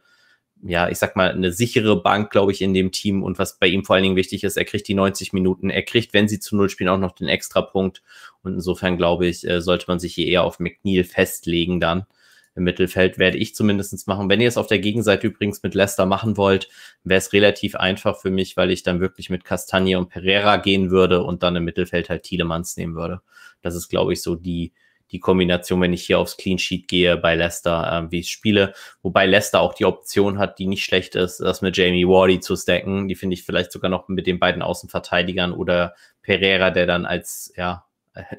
ja, 0.67 0.89
ich 0.89 0.99
sag 0.99 1.15
mal, 1.15 1.31
eine 1.31 1.53
sichere 1.53 2.01
Bank, 2.01 2.31
glaube 2.31 2.51
ich, 2.51 2.63
in 2.63 2.73
dem 2.73 2.91
Team. 2.91 3.23
Und 3.23 3.39
was 3.39 3.59
bei 3.59 3.67
ihm 3.67 3.85
vor 3.85 3.97
allen 3.97 4.03
Dingen 4.03 4.17
wichtig 4.17 4.45
ist, 4.45 4.57
er 4.57 4.65
kriegt 4.65 4.89
die 4.89 4.95
90 4.95 5.35
Minuten. 5.35 5.69
Er 5.69 5.83
kriegt, 5.83 6.15
wenn 6.15 6.27
sie 6.27 6.41
zu 6.41 6.57
Null 6.57 6.71
spielen, 6.71 6.89
auch 6.89 6.99
noch 6.99 7.13
den 7.13 7.29
Extrapunkt. 7.29 8.03
Und 8.43 8.55
insofern, 8.55 8.97
glaube 8.97 9.27
ich, 9.27 9.47
äh, 9.47 9.61
sollte 9.61 9.85
man 9.89 9.99
sich 9.99 10.15
hier 10.15 10.27
eher 10.27 10.43
auf 10.43 10.61
McNeil 10.61 11.05
festlegen 11.05 11.81
dann. 11.81 12.07
Im 12.55 12.65
Mittelfeld 12.65 13.19
werde 13.19 13.37
ich 13.37 13.55
zumindest 13.55 14.07
machen. 14.09 14.31
Wenn 14.31 14.41
ihr 14.41 14.49
es 14.49 14.57
auf 14.57 14.69
der 14.69 14.79
Gegenseite 14.79 15.27
übrigens 15.27 15.63
mit 15.63 15.75
Leicester 15.75 16.07
machen 16.07 16.37
wollt, 16.39 16.69
wäre 17.03 17.19
es 17.19 17.33
relativ 17.35 17.75
einfach 17.75 18.19
für 18.19 18.31
mich, 18.31 18.57
weil 18.57 18.71
ich 18.71 18.83
dann 18.83 19.01
wirklich 19.01 19.29
mit 19.29 19.45
Castagne 19.45 19.99
und 19.99 20.09
Pereira 20.09 20.57
gehen 20.57 20.91
würde 20.91 21.25
und 21.25 21.43
dann 21.43 21.57
im 21.57 21.65
Mittelfeld 21.65 22.09
halt 22.09 22.23
Thielemanns 22.23 22.77
nehmen 22.77 22.95
würde. 22.95 23.21
Das 23.61 23.75
ist, 23.75 23.89
glaube 23.89 24.13
ich, 24.15 24.23
so 24.23 24.35
die, 24.37 24.73
die 25.11 25.21
Kombination, 25.21 25.81
wenn 25.81 25.93
ich 25.93 26.05
hier 26.05 26.19
aufs 26.19 26.37
Clean 26.37 26.59
Sheet 26.59 26.89
gehe 26.89 27.17
bei 27.17 27.35
Leicester, 27.35 28.07
äh, 28.07 28.11
wie 28.11 28.21
ich 28.21 28.31
spiele. 28.31 28.75
Wobei 29.03 29.27
Leicester 29.27 29.61
auch 29.61 29.75
die 29.75 29.85
Option 29.85 30.39
hat, 30.39 30.59
die 30.59 30.67
nicht 30.67 30.85
schlecht 30.85 31.15
ist, 31.15 31.41
das 31.41 31.63
mit 31.63 31.77
Jamie 31.77 32.07
Wardy 32.07 32.41
zu 32.41 32.57
stacken. 32.57 33.09
Die 33.09 33.15
finde 33.15 33.35
ich 33.35 33.45
vielleicht 33.45 33.71
sogar 33.71 33.91
noch 33.91 34.09
mit 34.09 34.27
den 34.27 34.39
beiden 34.39 34.63
Außenverteidigern 34.63 35.53
oder 35.53 35.95
Pereira, 36.23 36.71
der 36.71 36.87
dann 36.87 37.07
als 37.07 37.53
ja, 37.57 37.85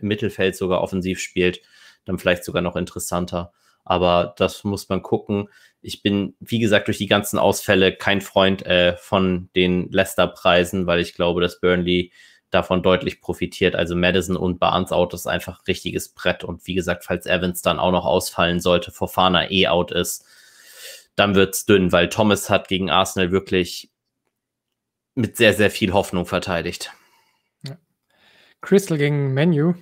Mittelfeld 0.01 0.55
sogar 0.55 0.81
offensiv 0.81 1.19
spielt, 1.19 1.61
dann 2.05 2.17
vielleicht 2.17 2.43
sogar 2.43 2.61
noch 2.61 2.75
interessanter. 2.75 3.51
Aber 3.83 4.33
das 4.37 4.63
muss 4.63 4.89
man 4.89 5.03
gucken. 5.03 5.49
Ich 5.81 6.01
bin, 6.01 6.35
wie 6.39 6.59
gesagt, 6.59 6.87
durch 6.87 6.97
die 6.97 7.07
ganzen 7.07 7.37
Ausfälle 7.37 7.95
kein 7.95 8.21
Freund 8.21 8.65
äh, 8.65 8.97
von 8.97 9.49
den 9.55 9.91
Leicester-Preisen, 9.91 10.87
weil 10.87 10.99
ich 10.99 11.13
glaube, 11.13 11.41
dass 11.41 11.59
Burnley 11.59 12.11
davon 12.51 12.83
deutlich 12.83 13.21
profitiert. 13.21 13.75
Also 13.75 13.95
Madison 13.95 14.37
und 14.37 14.59
Barnes 14.59 14.91
Out 14.91 15.13
ist 15.13 15.27
einfach 15.27 15.67
richtiges 15.67 16.09
Brett. 16.09 16.43
Und 16.43 16.65
wie 16.67 16.75
gesagt, 16.75 17.03
falls 17.03 17.25
Evans 17.25 17.61
dann 17.61 17.79
auch 17.79 17.91
noch 17.91 18.05
ausfallen 18.05 18.59
sollte, 18.59 18.91
Fofana 18.91 19.49
eh 19.51 19.67
out 19.67 19.91
ist, 19.91 20.25
dann 21.15 21.35
wird's 21.35 21.65
dünn, 21.65 21.91
weil 21.91 22.09
Thomas 22.09 22.49
hat 22.49 22.67
gegen 22.67 22.89
Arsenal 22.89 23.31
wirklich 23.31 23.91
mit 25.15 25.37
sehr, 25.37 25.53
sehr 25.53 25.71
viel 25.71 25.93
Hoffnung 25.93 26.25
verteidigt. 26.25 26.91
Ja. 27.63 27.77
Crystal 28.61 28.97
gegen 28.97 29.33
Menu. 29.33 29.73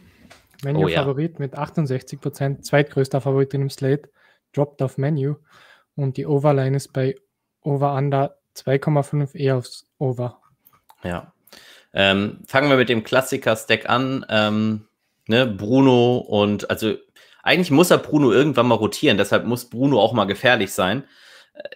Menu 0.63 0.85
oh, 0.85 0.87
Favorit 0.87 1.33
ja. 1.33 1.39
mit 1.39 1.57
68 1.57 2.21
Prozent, 2.21 2.65
zweitgrößter 2.65 3.19
Favorit 3.19 3.53
im 3.53 3.69
Slate, 3.69 4.09
droppt 4.53 4.81
auf 4.81 4.97
Menu. 4.97 5.35
Und 5.95 6.17
die 6.17 6.25
Overline 6.25 6.77
ist 6.77 6.93
bei 6.93 7.15
Over 7.61 7.93
Under 7.95 8.37
2,5 8.55 9.35
eher 9.35 9.57
aufs 9.57 9.85
Over. 9.97 10.39
Ja, 11.03 11.32
ähm, 11.93 12.39
fangen 12.47 12.69
wir 12.69 12.77
mit 12.77 12.89
dem 12.89 13.03
Klassiker-Stack 13.03 13.89
an. 13.89 14.25
Ähm, 14.29 14.87
ne, 15.27 15.47
Bruno 15.47 16.17
und 16.17 16.69
also 16.69 16.95
eigentlich 17.43 17.71
muss 17.71 17.91
er 17.91 17.97
Bruno 17.97 18.31
irgendwann 18.31 18.67
mal 18.67 18.75
rotieren, 18.75 19.17
deshalb 19.17 19.45
muss 19.45 19.69
Bruno 19.69 19.99
auch 19.99 20.13
mal 20.13 20.25
gefährlich 20.25 20.71
sein. 20.71 21.03
Äh, 21.53 21.69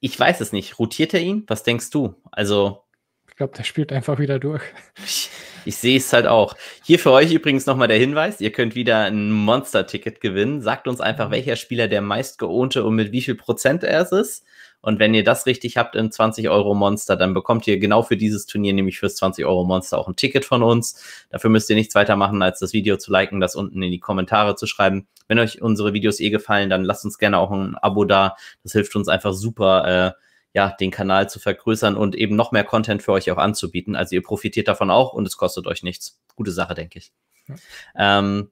ich 0.00 0.18
weiß 0.18 0.40
es 0.40 0.52
nicht. 0.52 0.78
Rotiert 0.78 1.14
er 1.14 1.20
ihn? 1.20 1.44
Was 1.46 1.62
denkst 1.62 1.90
du? 1.90 2.14
Also. 2.30 2.84
Ich 3.28 3.36
glaube, 3.36 3.56
der 3.56 3.64
spielt 3.64 3.92
einfach 3.92 4.18
wieder 4.18 4.38
durch. 4.38 4.62
Ich, 5.04 5.30
ich 5.64 5.76
sehe 5.76 5.98
es 5.98 6.12
halt 6.12 6.26
auch. 6.26 6.54
Hier 6.84 6.98
für 6.98 7.12
euch 7.12 7.32
übrigens 7.32 7.66
nochmal 7.66 7.88
der 7.88 7.98
Hinweis: 7.98 8.40
Ihr 8.40 8.52
könnt 8.52 8.74
wieder 8.74 9.04
ein 9.04 9.30
Monster-Ticket 9.30 10.20
gewinnen. 10.20 10.60
Sagt 10.60 10.88
uns 10.88 11.00
einfach, 11.00 11.28
mhm. 11.28 11.32
welcher 11.32 11.56
Spieler 11.56 11.88
der 11.88 12.02
meist 12.02 12.38
geohnte 12.38 12.84
und 12.84 12.94
mit 12.94 13.12
wie 13.12 13.22
viel 13.22 13.34
Prozent 13.34 13.82
er 13.84 14.02
es 14.02 14.12
ist. 14.12 14.44
Und 14.80 14.98
wenn 15.00 15.12
ihr 15.12 15.24
das 15.24 15.46
richtig 15.46 15.76
habt 15.76 15.96
im 15.96 16.10
20-Euro-Monster, 16.10 17.16
dann 17.16 17.34
bekommt 17.34 17.66
ihr 17.66 17.78
genau 17.78 18.02
für 18.02 18.16
dieses 18.16 18.46
Turnier, 18.46 18.72
nämlich 18.72 18.98
fürs 18.98 19.20
20-Euro-Monster, 19.20 19.98
auch 19.98 20.08
ein 20.08 20.16
Ticket 20.16 20.44
von 20.44 20.62
uns. 20.62 21.02
Dafür 21.30 21.50
müsst 21.50 21.68
ihr 21.68 21.76
nichts 21.76 21.94
weiter 21.94 22.16
machen, 22.16 22.42
als 22.42 22.60
das 22.60 22.72
Video 22.72 22.96
zu 22.96 23.10
liken, 23.10 23.40
das 23.40 23.56
unten 23.56 23.82
in 23.82 23.90
die 23.90 23.98
Kommentare 23.98 24.54
zu 24.54 24.66
schreiben. 24.66 25.08
Wenn 25.26 25.38
euch 25.38 25.60
unsere 25.60 25.92
Videos 25.92 26.20
eh 26.20 26.30
gefallen, 26.30 26.70
dann 26.70 26.84
lasst 26.84 27.04
uns 27.04 27.18
gerne 27.18 27.38
auch 27.38 27.50
ein 27.50 27.76
Abo 27.76 28.04
da. 28.04 28.36
Das 28.62 28.72
hilft 28.72 28.94
uns 28.94 29.08
einfach 29.08 29.32
super, 29.32 30.14
äh, 30.14 30.22
ja, 30.54 30.70
den 30.80 30.90
Kanal 30.90 31.28
zu 31.28 31.40
vergrößern 31.40 31.96
und 31.96 32.14
eben 32.14 32.36
noch 32.36 32.52
mehr 32.52 32.64
Content 32.64 33.02
für 33.02 33.12
euch 33.12 33.30
auch 33.30 33.36
anzubieten. 33.36 33.96
Also 33.96 34.14
ihr 34.14 34.22
profitiert 34.22 34.68
davon 34.68 34.90
auch 34.90 35.12
und 35.12 35.26
es 35.26 35.36
kostet 35.36 35.66
euch 35.66 35.82
nichts. 35.82 36.20
Gute 36.36 36.52
Sache, 36.52 36.74
denke 36.74 36.98
ich. 36.98 37.12
Ja. 37.48 38.18
Ähm, 38.18 38.50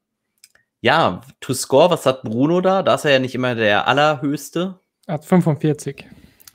ja, 0.81 1.23
to 1.41 1.55
score, 1.55 1.91
was 1.91 2.05
hat 2.05 2.23
Bruno 2.23 2.61
da? 2.61 2.83
Da 2.83 2.95
ist 2.95 3.05
er 3.05 3.13
ja 3.13 3.19
nicht 3.19 3.35
immer 3.35 3.55
der 3.55 3.89
allerhöchste. 3.89 4.79
Hat 5.09 5.25
45. 5.25 6.05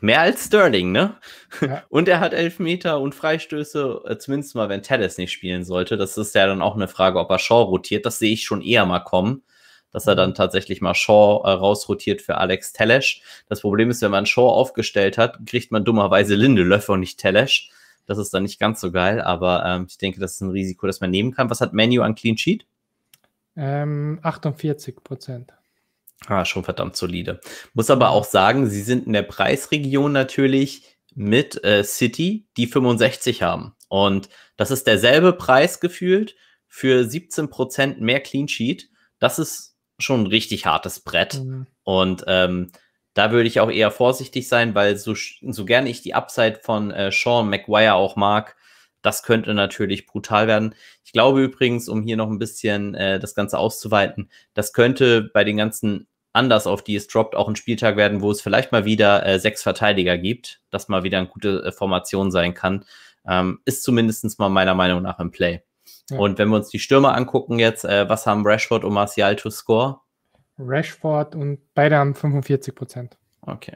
Mehr 0.02 0.22
als 0.22 0.46
Sterling, 0.48 0.92
ne? 0.92 1.16
Ja. 1.62 1.84
Und 1.90 2.08
er 2.08 2.20
hat 2.20 2.34
Elfmeter 2.34 3.00
und 3.00 3.14
Freistöße, 3.14 4.02
äh, 4.08 4.18
zumindest 4.18 4.56
mal, 4.56 4.68
wenn 4.68 4.82
Teddes 4.82 5.20
nicht 5.20 5.32
spielen 5.32 5.64
sollte. 5.64 5.96
Das 5.96 6.18
ist 6.18 6.34
ja 6.34 6.48
dann 6.48 6.64
auch 6.64 6.76
eine 6.76 6.88
Frage, 6.88 7.20
ob 7.20 7.30
er 7.30 7.38
Shaw 7.38 7.62
rotiert. 7.62 8.06
Das 8.06 8.18
sehe 8.18 8.34
ich 8.34 8.44
schon 8.44 8.64
eher 8.64 8.88
mal 8.88 9.02
kommen, 9.02 9.44
dass 9.92 10.08
er 10.08 10.16
dann 10.16 10.34
tatsächlich 10.34 10.82
mal 10.82 10.96
Shaw 10.96 11.44
äh, 11.44 11.52
rausrotiert 11.52 12.24
für 12.24 12.38
Alex 12.38 12.74
Telesch. 12.74 13.22
Das 13.48 13.62
Problem 13.62 13.92
ist, 13.92 14.02
wenn 14.02 14.12
man 14.12 14.26
Shaw 14.26 14.50
aufgestellt 14.50 15.20
hat, 15.20 15.38
kriegt 15.46 15.72
man 15.72 15.86
dummerweise 15.86 16.34
Lindelöff 16.34 16.90
und 16.90 17.02
nicht 17.02 17.20
Telesch. 17.20 17.70
Das 18.08 18.18
ist 18.18 18.34
dann 18.34 18.44
nicht 18.44 18.60
ganz 18.60 18.82
so 18.82 18.92
geil, 18.92 19.22
aber 19.22 19.64
ähm, 19.66 19.86
ich 19.88 20.00
denke, 20.00 20.20
das 20.20 20.34
ist 20.34 20.42
ein 20.42 20.50
Risiko, 20.50 20.88
das 20.88 21.00
man 21.00 21.12
nehmen 21.12 21.32
kann. 21.32 21.52
Was 21.52 21.62
hat 21.62 21.74
Menu 21.74 22.02
an 22.02 22.16
Clean 22.16 22.38
Sheet? 22.38 22.66
Ähm, 23.56 24.20
48 24.24 25.04
Prozent. 25.04 25.54
Ah, 26.28 26.46
schon 26.46 26.64
verdammt 26.64 26.96
solide. 26.96 27.42
Muss 27.74 27.90
aber 27.90 28.12
auch 28.12 28.26
sagen, 28.26 28.70
sie 28.70 28.84
sind 28.84 29.08
in 29.08 29.14
der 29.14 29.24
Preisregion 29.24 30.12
natürlich 30.12 30.84
mit 31.16 31.64
äh, 31.64 31.84
City, 31.84 32.48
die 32.58 32.68
65 32.68 33.42
haben. 33.42 33.76
Und 33.90 34.30
das 34.56 34.72
ist 34.72 34.88
derselbe 34.88 35.34
Preis 35.34 35.80
gefühlt 35.80 36.36
für 36.68 37.02
17% 37.02 37.98
mehr 38.00 38.22
Clean 38.22 38.48
Sheet. 38.48 38.90
Das 39.20 39.40
ist 39.40 39.76
schon 40.00 40.22
ein 40.22 40.28
richtig 40.28 40.66
hartes 40.66 41.00
Brett. 41.02 41.42
Mhm. 41.44 41.68
Und 41.84 42.24
ähm, 42.28 42.72
da 43.14 43.32
würde 43.32 43.48
ich 43.48 43.60
auch 43.60 43.70
eher 43.70 43.92
vorsichtig 43.92 44.48
sein, 44.48 44.74
weil 44.74 44.96
so, 44.96 45.14
so 45.16 45.66
gerne 45.66 45.90
ich 45.90 46.02
die 46.02 46.14
Upside 46.14 46.60
von 46.62 46.92
äh, 46.92 47.12
Sean 47.12 47.50
McGuire 47.50 47.96
auch 47.96 48.16
mag, 48.16 48.56
das 49.02 49.24
könnte 49.24 49.54
natürlich 49.54 50.06
brutal 50.06 50.48
werden. 50.48 50.76
Ich 51.04 51.12
glaube 51.12 51.44
übrigens, 51.44 51.90
um 51.90 52.04
hier 52.04 52.18
noch 52.18 52.30
ein 52.30 52.40
bisschen 52.40 52.96
äh, 52.96 53.20
das 53.20 53.36
Ganze 53.36 53.58
auszuweiten, 53.58 54.30
das 54.54 54.74
könnte 54.74 55.24
bei 55.34 55.44
den 55.44 55.58
ganzen 55.58 56.08
anders 56.34 56.68
auf 56.68 56.84
die 56.84 56.96
es 56.96 57.08
droppt, 57.08 57.36
auch 57.36 57.48
ein 57.48 57.56
Spieltag 57.56 57.98
werden, 57.98 58.22
wo 58.22 58.32
es 58.32 58.42
vielleicht 58.42 58.72
mal 58.72 58.86
wieder 58.86 59.26
äh, 59.26 59.40
sechs 59.40 59.64
Verteidiger 59.64 60.18
gibt, 60.18 60.62
das 60.70 60.88
mal 60.88 61.04
wieder 61.04 61.18
eine 61.18 61.28
gute 61.28 61.64
äh, 61.64 61.72
Formation 61.72 62.32
sein 62.32 62.54
kann, 62.54 62.86
ähm, 63.28 63.60
ist 63.66 63.84
zumindest 63.84 64.40
mal 64.40 64.50
meiner 64.50 64.76
Meinung 64.76 65.02
nach 65.02 65.20
im 65.20 65.32
Play. 65.32 65.62
Ja. 66.10 66.18
Und 66.18 66.38
wenn 66.38 66.50
wir 66.50 66.58
uns 66.58 66.70
die 66.70 66.80
Stürmer 66.80 67.16
angucken 67.16 67.60
jetzt, 67.60 67.86
äh, 67.86 68.08
was 68.10 68.26
haben 68.26 68.46
Rashford 68.46 68.84
und 68.84 68.94
Martial 68.94 69.36
to 69.36 69.50
score? 69.50 70.00
Rashford 70.58 71.36
und 71.36 71.60
beide 71.74 71.98
haben 71.98 72.16
45 72.16 72.76
Prozent. 72.76 73.18
Okay. 73.42 73.76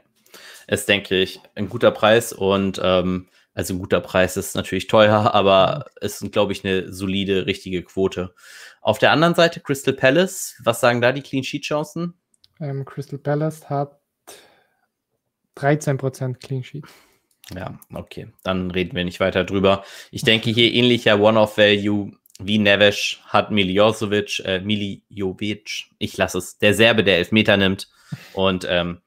Ist, 0.66 0.88
denke 0.88 1.16
ich, 1.16 1.40
ein 1.54 1.68
guter 1.68 1.90
Preis 1.90 2.32
und 2.32 2.80
ähm, 2.82 3.28
also 3.54 3.72
ein 3.72 3.78
guter 3.78 4.00
Preis 4.00 4.36
ist 4.36 4.54
natürlich 4.54 4.86
teuer, 4.86 5.12
aber 5.34 5.86
es 6.00 6.20
ist, 6.20 6.32
glaube 6.32 6.52
ich, 6.52 6.64
eine 6.64 6.92
solide, 6.92 7.46
richtige 7.46 7.82
Quote. 7.82 8.34
Auf 8.80 8.98
der 8.98 9.12
anderen 9.12 9.34
Seite 9.34 9.60
Crystal 9.60 9.94
Palace, 9.94 10.60
was 10.62 10.80
sagen 10.80 11.00
da 11.00 11.12
die 11.12 11.22
Clean 11.22 11.42
Sheet 11.42 11.64
Chancen? 11.64 12.14
Ähm, 12.60 12.84
Crystal 12.84 13.18
Palace 13.18 13.68
hat 13.68 14.00
13% 15.56 16.34
Clean 16.34 16.62
Sheet. 16.62 16.84
Ja, 17.54 17.78
okay. 17.94 18.28
Dann 18.42 18.70
reden 18.70 18.96
wir 18.96 19.04
nicht 19.04 19.20
weiter 19.20 19.44
drüber. 19.44 19.84
Ich 20.10 20.22
denke 20.22 20.50
hier 20.50 20.72
ähnlicher 20.72 21.20
One-Off-Value 21.20 22.12
wie 22.38 22.58
Neves 22.58 23.18
hat 23.26 23.50
Miljovic, 23.50 24.40
äh, 24.44 24.60
Miljovic, 24.60 25.86
ich 25.98 26.16
lasse 26.16 26.38
es, 26.38 26.58
der 26.58 26.74
Serbe, 26.74 27.02
der 27.02 27.16
Elfmeter 27.18 27.56
nimmt. 27.56 27.88
Und 28.34 28.66
ähm, 28.68 29.00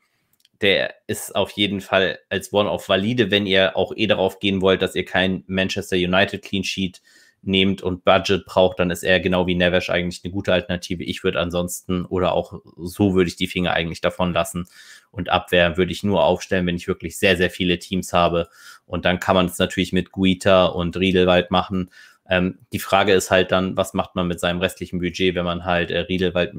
der 0.62 0.96
ist 1.08 1.36
auf 1.36 1.52
jeden 1.52 1.80
Fall 1.82 2.20
als 2.30 2.52
One-Off 2.52 2.90
valide, 2.90 3.32
wenn 3.32 3.46
ihr 3.46 3.78
auch 3.78 3.94
eh 3.96 4.08
darauf 4.08 4.40
gehen 4.40 4.62
wollt, 4.62 4.82
dass 4.82 4.96
ihr 4.96 5.06
kein 5.06 5.44
Manchester 5.48 5.96
United 5.96 6.42
Clean 6.42 6.64
Sheet 6.64 7.02
nehmt 7.42 7.82
und 7.82 8.04
Budget 8.04 8.46
braucht, 8.46 8.80
dann 8.80 8.92
ist 8.92 9.04
er 9.04 9.20
genau 9.20 9.48
wie 9.48 9.56
Nevesh 9.56 9.90
eigentlich 9.90 10.22
eine 10.24 10.34
gute 10.34 10.54
Alternative. 10.54 11.04
Ich 11.04 11.24
würde 11.24 11.40
ansonsten 11.40 12.06
oder 12.06 12.34
auch 12.34 12.62
so 12.78 13.16
würde 13.16 13.30
ich 13.30 13.36
die 13.36 13.48
Finger 13.48 13.74
eigentlich 13.74 14.02
davon 14.02 14.34
lassen. 14.34 14.68
Und 15.12 15.30
Abwehr 15.30 15.78
würde 15.78 15.92
ich 15.92 16.04
nur 16.04 16.24
aufstellen, 16.24 16.68
wenn 16.68 16.76
ich 16.76 16.88
wirklich 16.88 17.18
sehr, 17.18 17.38
sehr 17.38 17.50
viele 17.50 17.80
Teams 17.80 18.14
habe. 18.14 18.50
Und 18.86 19.06
dann 19.06 19.20
kann 19.20 19.36
man 19.36 19.48
es 19.48 19.58
natürlich 19.58 19.94
mit 19.94 20.12
Guita 20.12 20.66
und 20.66 20.98
Riedelwald 20.98 21.52
machen. 21.52 21.90
Ähm, 22.30 22.60
die 22.74 22.80
Frage 22.80 23.14
ist 23.14 23.32
halt 23.32 23.52
dann, 23.52 23.76
was 23.76 23.94
macht 23.94 24.16
man 24.16 24.28
mit 24.28 24.40
seinem 24.40 24.60
restlichen 24.60 25.00
Budget, 25.00 25.36
wenn 25.36 25.46
man 25.46 25.66
halt 25.66 25.92
äh, 25.92 26.00
Riedelwald, 26.00 26.54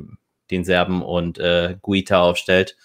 den 0.51 0.65
Serben 0.65 1.03
und 1.03 1.39
äh, 1.39 1.77
Guita 1.81 2.23
aufstellt. 2.23 2.77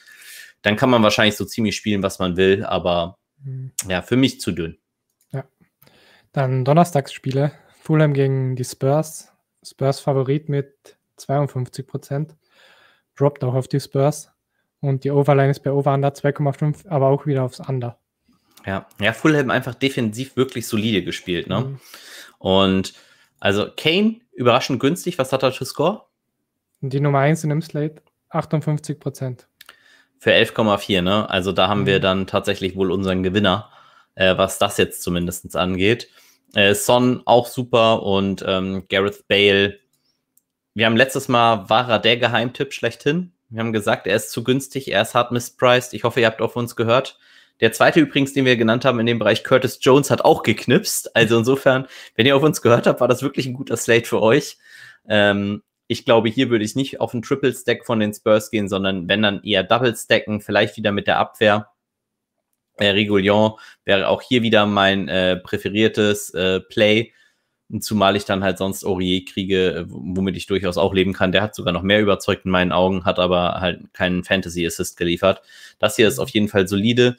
Dann 0.61 0.75
kann 0.75 0.89
man 0.89 1.03
wahrscheinlich 1.03 1.35
so 1.35 1.45
ziemlich 1.45 1.75
spielen, 1.75 2.03
was 2.03 2.19
man 2.19 2.37
will, 2.37 2.63
aber 2.63 3.17
mhm. 3.43 3.71
ja, 3.87 4.01
für 4.01 4.17
mich 4.17 4.39
zu 4.39 4.51
dünn. 4.51 4.77
Ja. 5.31 5.45
Dann 6.31 6.63
Donnerstagsspiele. 6.63 7.51
Fulham 7.85 8.13
gegen 8.13 8.55
die 8.55 8.63
Spurs. 8.63 9.31
Spurs 9.63 9.99
Favorit 9.99 10.49
mit 10.49 10.97
52 11.17 11.85
Prozent. 11.85 12.35
Droppt 13.15 13.43
auch 13.43 13.53
auf 13.53 13.67
die 13.67 13.79
Spurs. 13.79 14.31
Und 14.81 15.03
die 15.03 15.11
Overline 15.11 15.51
ist 15.51 15.59
bei 15.61 15.71
Over 15.71 15.93
Under 15.93 16.09
2,5, 16.09 16.87
aber 16.87 17.07
auch 17.07 17.27
wieder 17.27 17.43
aufs 17.43 17.59
Under. 17.59 17.99
Ja, 18.65 18.87
ja, 18.99 19.13
Fulham 19.13 19.51
einfach 19.51 19.75
defensiv 19.75 20.35
wirklich 20.35 20.67
solide 20.67 21.03
gespielt, 21.03 21.47
ne? 21.47 21.61
Mhm. 21.61 21.79
Und 22.39 22.93
also 23.39 23.67
Kane, 23.77 24.15
überraschend 24.33 24.79
günstig. 24.79 25.19
Was 25.19 25.31
hat 25.31 25.43
er 25.43 25.51
für 25.51 25.65
Score? 25.65 26.05
Die 26.81 26.99
Nummer 26.99 27.19
1 27.19 27.43
in 27.43 27.51
dem 27.51 27.61
Slate, 27.61 28.01
58 28.29 28.99
Prozent. 28.99 29.47
Für 30.17 30.31
11,4, 30.31 31.03
ne? 31.03 31.29
Also 31.29 31.51
da 31.51 31.67
haben 31.67 31.81
mhm. 31.81 31.85
wir 31.85 31.99
dann 31.99 32.25
tatsächlich 32.25 32.75
wohl 32.75 32.91
unseren 32.91 33.21
Gewinner, 33.21 33.69
äh, 34.15 34.35
was 34.37 34.57
das 34.57 34.77
jetzt 34.77 35.03
zumindest 35.03 35.55
angeht. 35.55 36.09
Äh, 36.55 36.73
Son 36.73 37.21
auch 37.25 37.47
super 37.47 38.03
und 38.03 38.43
ähm, 38.47 38.85
Gareth 38.89 39.27
Bale. 39.27 39.77
Wir 40.73 40.85
haben 40.87 40.97
letztes 40.97 41.27
Mal, 41.27 41.69
war 41.69 41.89
er 41.89 41.99
der 41.99 42.17
Geheimtipp 42.17 42.73
schlechthin. 42.73 43.33
Wir 43.49 43.59
haben 43.59 43.73
gesagt, 43.73 44.07
er 44.07 44.15
ist 44.15 44.31
zu 44.31 44.43
günstig, 44.43 44.91
er 44.91 45.01
ist 45.01 45.13
hart 45.13 45.31
mispriced. 45.31 45.93
Ich 45.93 46.03
hoffe, 46.03 46.21
ihr 46.21 46.27
habt 46.27 46.41
auf 46.41 46.55
uns 46.55 46.75
gehört. 46.75 47.19
Der 47.61 47.71
zweite 47.71 47.99
übrigens, 48.01 48.33
den 48.33 48.45
wir 48.45 48.57
genannt 48.57 48.83
haben 48.83 48.99
in 48.99 49.05
dem 49.05 49.19
Bereich, 49.19 49.43
Curtis 49.43 49.79
Jones, 49.81 50.11
hat 50.11 50.25
auch 50.25 50.43
geknipst. 50.43 51.15
Also 51.15 51.37
insofern, 51.37 51.87
wenn 52.15 52.25
ihr 52.25 52.35
auf 52.35 52.43
uns 52.43 52.61
gehört 52.61 52.87
habt, 52.87 52.99
war 52.99 53.07
das 53.07 53.21
wirklich 53.21 53.45
ein 53.45 53.53
guter 53.53 53.77
Slate 53.77 54.05
für 54.05 54.21
euch. 54.21 54.57
Ähm, 55.07 55.61
ich 55.87 56.03
glaube, 56.03 56.29
hier 56.29 56.49
würde 56.49 56.65
ich 56.65 56.75
nicht 56.75 56.99
auf 56.99 57.13
einen 57.13 57.21
Triple 57.21 57.53
Stack 57.53 57.85
von 57.85 57.99
den 57.99 58.13
Spurs 58.13 58.49
gehen, 58.49 58.67
sondern 58.67 59.07
wenn 59.07 59.21
dann 59.21 59.43
eher 59.43 59.63
Double 59.63 59.95
Stacken, 59.95 60.41
vielleicht 60.41 60.77
wieder 60.77 60.91
mit 60.91 61.07
der 61.07 61.19
Abwehr. 61.19 61.69
Äh, 62.77 62.89
Regulion 62.89 63.53
wäre 63.85 64.07
auch 64.07 64.21
hier 64.21 64.41
wieder 64.41 64.65
mein 64.65 65.07
äh, 65.07 65.37
präferiertes 65.37 66.31
äh, 66.31 66.59
Play. 66.59 67.13
Zumal 67.79 68.15
ich 68.15 68.25
dann 68.25 68.43
halt 68.43 68.59
sonst 68.59 68.85
Aurier 68.85 69.25
kriege, 69.25 69.71
äh, 69.71 69.85
womit 69.87 70.37
ich 70.37 70.45
durchaus 70.45 70.77
auch 70.77 70.93
leben 70.93 71.13
kann. 71.13 71.31
Der 71.31 71.41
hat 71.41 71.55
sogar 71.55 71.73
noch 71.73 71.81
mehr 71.81 72.01
überzeugt 72.01 72.45
in 72.45 72.51
meinen 72.51 72.71
Augen, 72.71 73.05
hat 73.05 73.17
aber 73.17 73.59
halt 73.59 73.93
keinen 73.93 74.23
Fantasy 74.23 74.65
Assist 74.65 74.97
geliefert. 74.97 75.41
Das 75.79 75.95
hier 75.95 76.07
ist 76.07 76.19
auf 76.19 76.29
jeden 76.29 76.47
Fall 76.47 76.67
solide. 76.67 77.17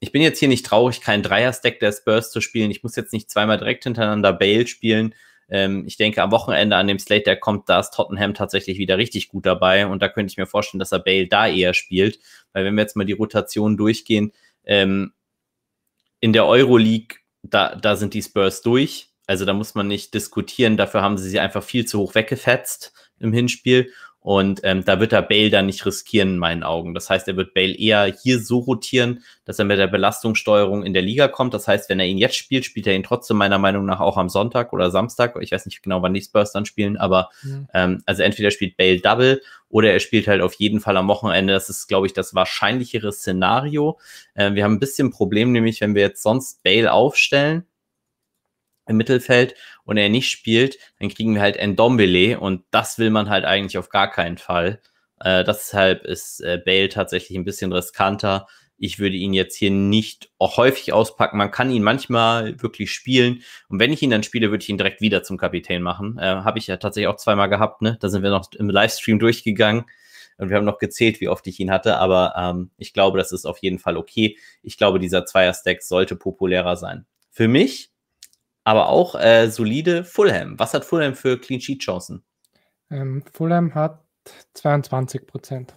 Ich 0.00 0.12
bin 0.12 0.22
jetzt 0.22 0.38
hier 0.38 0.48
nicht 0.48 0.66
traurig, 0.66 1.00
keinen 1.00 1.22
Dreier-Stack 1.22 1.80
der 1.80 1.92
Spurs 1.92 2.30
zu 2.30 2.40
spielen. 2.40 2.70
Ich 2.70 2.82
muss 2.82 2.96
jetzt 2.96 3.12
nicht 3.12 3.30
zweimal 3.30 3.58
direkt 3.58 3.84
hintereinander 3.84 4.32
Bale 4.32 4.66
spielen. 4.66 5.14
Ähm, 5.48 5.84
ich 5.86 5.96
denke, 5.96 6.22
am 6.22 6.30
Wochenende 6.30 6.76
an 6.76 6.86
dem 6.86 6.98
Slate, 6.98 7.24
der 7.24 7.36
kommt, 7.36 7.68
da 7.68 7.80
ist 7.80 7.92
Tottenham 7.94 8.34
tatsächlich 8.34 8.78
wieder 8.78 8.98
richtig 8.98 9.28
gut 9.28 9.46
dabei. 9.46 9.86
Und 9.86 10.02
da 10.02 10.08
könnte 10.08 10.30
ich 10.30 10.36
mir 10.36 10.46
vorstellen, 10.46 10.78
dass 10.78 10.92
er 10.92 10.98
Bale 11.00 11.26
da 11.26 11.48
eher 11.48 11.74
spielt. 11.74 12.20
Weil 12.52 12.64
wenn 12.64 12.74
wir 12.74 12.82
jetzt 12.82 12.96
mal 12.96 13.04
die 13.04 13.12
Rotation 13.12 13.76
durchgehen, 13.76 14.32
ähm, 14.68 15.12
in 16.20 16.32
der 16.32 16.46
Euroleague, 16.46 17.18
da, 17.42 17.74
da 17.74 17.96
sind 17.96 18.14
die 18.14 18.22
Spurs 18.22 18.62
durch. 18.62 19.10
Also 19.26 19.44
da 19.44 19.52
muss 19.52 19.74
man 19.74 19.88
nicht 19.88 20.14
diskutieren. 20.14 20.76
Dafür 20.76 21.02
haben 21.02 21.18
sie 21.18 21.28
sie 21.28 21.40
einfach 21.40 21.62
viel 21.62 21.84
zu 21.84 21.98
hoch 21.98 22.14
weggefetzt 22.14 22.92
im 23.18 23.32
Hinspiel. 23.32 23.92
Und 24.20 24.60
ähm, 24.64 24.84
da 24.84 24.98
wird 24.98 25.12
er 25.12 25.22
Bale 25.22 25.48
dann 25.48 25.66
nicht 25.66 25.86
riskieren 25.86 26.30
in 26.30 26.38
meinen 26.38 26.62
Augen. 26.62 26.92
Das 26.92 27.08
heißt, 27.08 27.28
er 27.28 27.36
wird 27.36 27.54
Bale 27.54 27.74
eher 27.74 28.04
hier 28.04 28.40
so 28.40 28.58
rotieren, 28.58 29.22
dass 29.44 29.58
er 29.58 29.64
mit 29.64 29.78
der 29.78 29.86
Belastungssteuerung 29.86 30.84
in 30.84 30.92
der 30.92 31.02
Liga 31.02 31.28
kommt. 31.28 31.54
Das 31.54 31.68
heißt, 31.68 31.88
wenn 31.88 32.00
er 32.00 32.06
ihn 32.06 32.18
jetzt 32.18 32.36
spielt, 32.36 32.64
spielt 32.64 32.86
er 32.88 32.94
ihn 32.94 33.04
trotzdem 33.04 33.36
meiner 33.36 33.58
Meinung 33.58 33.86
nach 33.86 34.00
auch 34.00 34.16
am 34.16 34.28
Sonntag 34.28 34.72
oder 34.72 34.90
Samstag. 34.90 35.36
Ich 35.40 35.52
weiß 35.52 35.66
nicht 35.66 35.82
genau, 35.82 36.02
wann 36.02 36.14
die 36.14 36.20
Spurs 36.20 36.52
dann 36.52 36.66
spielen, 36.66 36.96
aber 36.96 37.30
mhm. 37.42 37.68
ähm, 37.72 38.02
also 38.06 38.22
entweder 38.22 38.50
spielt 38.50 38.76
Bale 38.76 39.00
Double 39.00 39.40
oder 39.68 39.92
er 39.92 40.00
spielt 40.00 40.26
halt 40.26 40.42
auf 40.42 40.54
jeden 40.54 40.80
Fall 40.80 40.96
am 40.96 41.08
Wochenende. 41.08 41.52
Das 41.52 41.68
ist, 41.68 41.86
glaube 41.86 42.06
ich, 42.06 42.12
das 42.12 42.34
wahrscheinlichere 42.34 43.12
Szenario. 43.12 43.98
Äh, 44.34 44.54
wir 44.54 44.64
haben 44.64 44.74
ein 44.74 44.80
bisschen 44.80 45.10
Problem, 45.10 45.52
nämlich 45.52 45.80
wenn 45.80 45.94
wir 45.94 46.02
jetzt 46.02 46.22
sonst 46.22 46.62
Bale 46.64 46.92
aufstellen, 46.92 47.66
im 48.88 48.96
Mittelfeld 48.96 49.54
und 49.84 49.96
er 49.96 50.08
nicht 50.08 50.30
spielt, 50.30 50.78
dann 50.98 51.08
kriegen 51.08 51.34
wir 51.34 51.40
halt 51.40 51.56
Endombele 51.56 52.40
und 52.40 52.64
das 52.70 52.98
will 52.98 53.10
man 53.10 53.28
halt 53.28 53.44
eigentlich 53.44 53.78
auf 53.78 53.88
gar 53.88 54.10
keinen 54.10 54.38
Fall. 54.38 54.80
Äh, 55.20 55.44
deshalb 55.44 56.04
ist 56.04 56.40
äh, 56.40 56.60
Bale 56.64 56.88
tatsächlich 56.88 57.36
ein 57.36 57.44
bisschen 57.44 57.72
riskanter. 57.72 58.46
Ich 58.76 59.00
würde 59.00 59.16
ihn 59.16 59.32
jetzt 59.34 59.56
hier 59.56 59.72
nicht 59.72 60.30
auch 60.38 60.56
häufig 60.56 60.92
auspacken. 60.92 61.36
Man 61.36 61.50
kann 61.50 61.72
ihn 61.72 61.82
manchmal 61.82 62.62
wirklich 62.62 62.92
spielen. 62.92 63.42
Und 63.68 63.80
wenn 63.80 63.92
ich 63.92 64.02
ihn 64.02 64.10
dann 64.10 64.22
spiele, 64.22 64.50
würde 64.50 64.62
ich 64.62 64.68
ihn 64.68 64.78
direkt 64.78 65.00
wieder 65.00 65.24
zum 65.24 65.36
Kapitän 65.36 65.82
machen. 65.82 66.16
Äh, 66.18 66.26
Habe 66.26 66.60
ich 66.60 66.68
ja 66.68 66.76
tatsächlich 66.76 67.08
auch 67.08 67.16
zweimal 67.16 67.48
gehabt. 67.48 67.82
Ne? 67.82 67.96
Da 68.00 68.08
sind 68.08 68.22
wir 68.22 68.30
noch 68.30 68.52
im 68.56 68.70
Livestream 68.70 69.18
durchgegangen. 69.18 69.84
Und 70.36 70.50
wir 70.50 70.56
haben 70.56 70.64
noch 70.64 70.78
gezählt, 70.78 71.20
wie 71.20 71.28
oft 71.28 71.44
ich 71.48 71.58
ihn 71.58 71.72
hatte. 71.72 71.96
Aber 71.96 72.34
ähm, 72.36 72.70
ich 72.78 72.92
glaube, 72.92 73.18
das 73.18 73.32
ist 73.32 73.44
auf 73.44 73.58
jeden 73.58 73.80
Fall 73.80 73.96
okay. 73.96 74.38
Ich 74.62 74.78
glaube, 74.78 75.00
dieser 75.00 75.26
Zweier-Stack 75.26 75.82
sollte 75.82 76.14
populärer 76.14 76.76
sein. 76.76 77.06
Für 77.30 77.48
mich 77.48 77.90
aber 78.68 78.90
auch 78.90 79.14
äh, 79.14 79.48
solide 79.48 80.04
Fulham. 80.04 80.58
Was 80.58 80.74
hat 80.74 80.84
Fulham 80.84 81.14
für 81.14 81.40
Clean 81.40 81.58
Sheet 81.58 81.80
Chancen? 81.80 82.22
Ähm, 82.90 83.24
Fulham 83.32 83.74
hat 83.74 84.04
22 84.52 85.26
Prozent. 85.26 85.72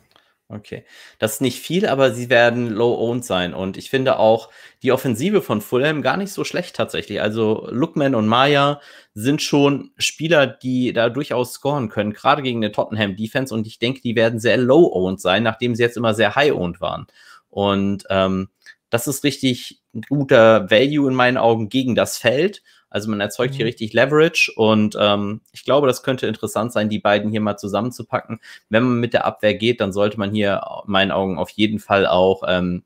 Okay, 0.49 0.83
das 1.17 1.35
ist 1.35 1.41
nicht 1.41 1.61
viel, 1.61 1.85
aber 1.87 2.11
sie 2.11 2.29
werden 2.29 2.69
low-owned 2.69 3.23
sein. 3.23 3.53
Und 3.53 3.77
ich 3.77 3.89
finde 3.89 4.19
auch 4.19 4.49
die 4.83 4.91
Offensive 4.91 5.41
von 5.41 5.61
Fulham 5.61 6.01
gar 6.01 6.17
nicht 6.17 6.33
so 6.33 6.43
schlecht 6.43 6.75
tatsächlich. 6.75 7.21
Also 7.21 7.69
Lookman 7.71 8.13
und 8.13 8.27
Maya 8.27 8.81
sind 9.13 9.41
schon 9.41 9.91
Spieler, 9.97 10.45
die 10.45 10.91
da 10.91 11.07
durchaus 11.07 11.53
scoren 11.53 11.87
können, 11.87 12.11
gerade 12.11 12.41
gegen 12.41 12.59
den 12.59 12.73
Tottenham 12.73 13.15
Defense. 13.15 13.53
Und 13.53 13.67
ich 13.67 13.79
denke, 13.79 14.01
die 14.01 14.17
werden 14.17 14.41
sehr 14.41 14.57
low-owned 14.57 15.21
sein, 15.21 15.43
nachdem 15.43 15.75
sie 15.75 15.83
jetzt 15.83 15.95
immer 15.95 16.13
sehr 16.13 16.35
high-owned 16.35 16.81
waren. 16.81 17.07
Und 17.47 18.03
ähm, 18.09 18.49
das 18.89 19.07
ist 19.07 19.23
richtig 19.23 19.81
guter 20.09 20.69
Value 20.69 21.09
in 21.09 21.15
meinen 21.15 21.37
Augen 21.37 21.69
gegen 21.69 21.95
das 21.95 22.17
Feld. 22.17 22.61
Also 22.91 23.09
man 23.09 23.21
erzeugt 23.21 23.53
mhm. 23.53 23.57
hier 23.57 23.65
richtig 23.65 23.93
Leverage 23.93 24.51
und 24.55 24.95
ähm, 24.99 25.41
ich 25.53 25.63
glaube, 25.63 25.87
das 25.87 26.03
könnte 26.03 26.27
interessant 26.27 26.71
sein, 26.73 26.89
die 26.89 26.99
beiden 26.99 27.31
hier 27.31 27.41
mal 27.41 27.57
zusammenzupacken. 27.57 28.39
Wenn 28.69 28.83
man 28.83 28.99
mit 28.99 29.13
der 29.13 29.25
Abwehr 29.25 29.55
geht, 29.55 29.81
dann 29.81 29.93
sollte 29.93 30.19
man 30.19 30.31
hier 30.31 30.61
in 30.85 30.91
meinen 30.91 31.11
Augen 31.11 31.39
auf 31.39 31.49
jeden 31.49 31.79
Fall 31.79 32.05
auch 32.05 32.43
ähm, 32.45 32.83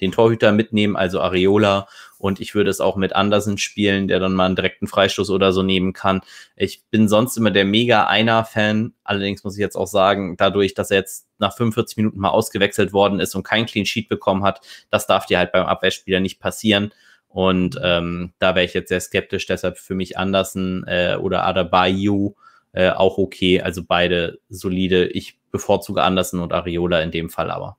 den 0.00 0.12
Torhüter 0.12 0.52
mitnehmen, 0.52 0.96
also 0.96 1.20
Areola. 1.20 1.88
Und 2.18 2.40
ich 2.40 2.54
würde 2.54 2.70
es 2.70 2.80
auch 2.80 2.96
mit 2.96 3.14
Andersen 3.14 3.58
spielen, 3.58 4.08
der 4.08 4.20
dann 4.20 4.34
mal 4.34 4.46
einen 4.46 4.56
direkten 4.56 4.86
Freistoß 4.86 5.30
oder 5.30 5.52
so 5.52 5.62
nehmen 5.62 5.92
kann. 5.92 6.22
Ich 6.56 6.84
bin 6.90 7.08
sonst 7.08 7.36
immer 7.36 7.50
der 7.50 7.64
mega 7.64 8.06
Einer-Fan. 8.06 8.94
Allerdings 9.04 9.44
muss 9.44 9.54
ich 9.56 9.60
jetzt 9.60 9.76
auch 9.76 9.86
sagen, 9.86 10.36
dadurch, 10.36 10.74
dass 10.74 10.90
er 10.90 10.98
jetzt 10.98 11.26
nach 11.38 11.54
45 11.54 11.96
Minuten 11.98 12.18
mal 12.18 12.30
ausgewechselt 12.30 12.92
worden 12.92 13.20
ist 13.20 13.34
und 13.34 13.42
kein 13.42 13.66
Clean 13.66 13.86
Sheet 13.86 14.08
bekommen 14.08 14.44
hat, 14.44 14.60
das 14.90 15.06
darf 15.06 15.26
dir 15.26 15.38
halt 15.38 15.52
beim 15.52 15.66
Abwehrspieler 15.66 16.20
nicht 16.20 16.40
passieren. 16.40 16.92
Und 17.28 17.78
ähm, 17.82 18.32
da 18.38 18.54
wäre 18.54 18.64
ich 18.64 18.74
jetzt 18.74 18.88
sehr 18.88 19.00
skeptisch, 19.00 19.46
deshalb 19.46 19.78
für 19.78 19.94
mich 19.94 20.16
Andersen 20.16 20.84
äh, 20.86 21.16
oder 21.20 21.44
Adebayo 21.44 22.34
äh, 22.72 22.90
auch 22.90 23.18
okay. 23.18 23.60
Also 23.60 23.82
beide 23.84 24.38
solide. 24.48 25.06
Ich 25.06 25.38
bevorzuge 25.50 26.02
Andersen 26.02 26.40
und 26.40 26.52
Areola 26.52 27.00
in 27.00 27.10
dem 27.10 27.30
Fall 27.30 27.50
aber. 27.50 27.76